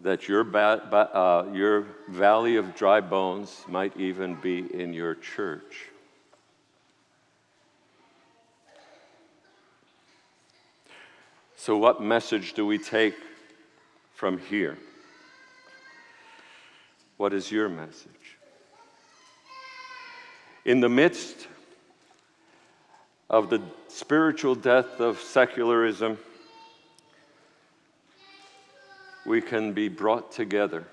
that 0.02 0.26
your, 0.26 0.42
ba- 0.42 0.82
ba- 0.90 1.16
uh, 1.16 1.46
your 1.52 1.86
valley 2.08 2.56
of 2.56 2.74
dry 2.74 3.00
bones 3.00 3.64
might 3.68 3.96
even 3.96 4.34
be 4.34 4.66
in 4.74 4.92
your 4.92 5.14
church. 5.14 5.91
So, 11.64 11.76
what 11.76 12.02
message 12.02 12.54
do 12.54 12.66
we 12.66 12.76
take 12.76 13.14
from 14.14 14.38
here? 14.38 14.76
What 17.18 17.32
is 17.32 17.52
your 17.52 17.68
message? 17.68 18.36
In 20.64 20.80
the 20.80 20.88
midst 20.88 21.46
of 23.30 23.48
the 23.48 23.62
spiritual 23.86 24.56
death 24.56 24.98
of 24.98 25.20
secularism, 25.20 26.18
we 29.24 29.40
can 29.40 29.72
be 29.72 29.86
brought 29.86 30.32
together 30.32 30.84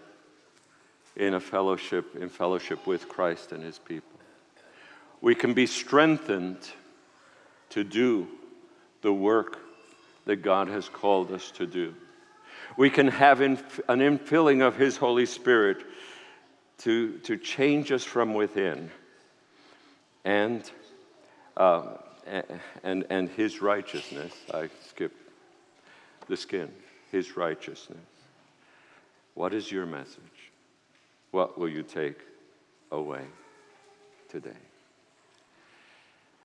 in 1.16 1.34
a 1.34 1.40
fellowship, 1.40 2.16
in 2.16 2.30
fellowship 2.30 2.86
with 2.86 3.10
Christ 3.10 3.54
and 3.54 3.64
his 3.64 3.80
people. 3.80 4.20
We 5.20 5.34
can 5.34 5.56
be 5.56 5.66
strengthened 5.66 6.60
to 7.72 7.84
do 7.84 8.28
the 9.02 9.12
work 9.12 9.58
that 10.26 10.38
God 10.38 10.68
has 10.68 10.90
called 10.90 11.32
us 11.32 11.52
to 11.52 11.66
do. 11.66 11.96
We 12.78 12.90
can 12.90 13.08
have 13.08 13.42
an 13.42 13.58
infilling 13.88 14.66
of 14.66 14.76
his 14.76 14.98
Holy 14.98 15.26
Spirit 15.26 15.84
to, 16.80 17.18
to 17.20 17.38
change 17.38 17.92
us 17.92 18.04
from 18.04 18.34
within 18.34 18.90
and, 20.24 20.70
uh, 21.58 21.96
and, 22.84 23.06
and 23.10 23.30
his 23.30 23.62
righteousness. 23.62 24.34
I 24.54 24.70
skipped 24.88 25.18
the 26.28 26.38
skin, 26.38 26.72
his 27.12 27.36
righteousness. 27.36 27.98
What 29.34 29.54
is 29.54 29.72
your 29.72 29.86
message? 29.86 30.52
What 31.32 31.58
will 31.58 31.70
you 31.70 31.84
take 31.84 32.20
away 32.92 33.24
today? 34.30 34.69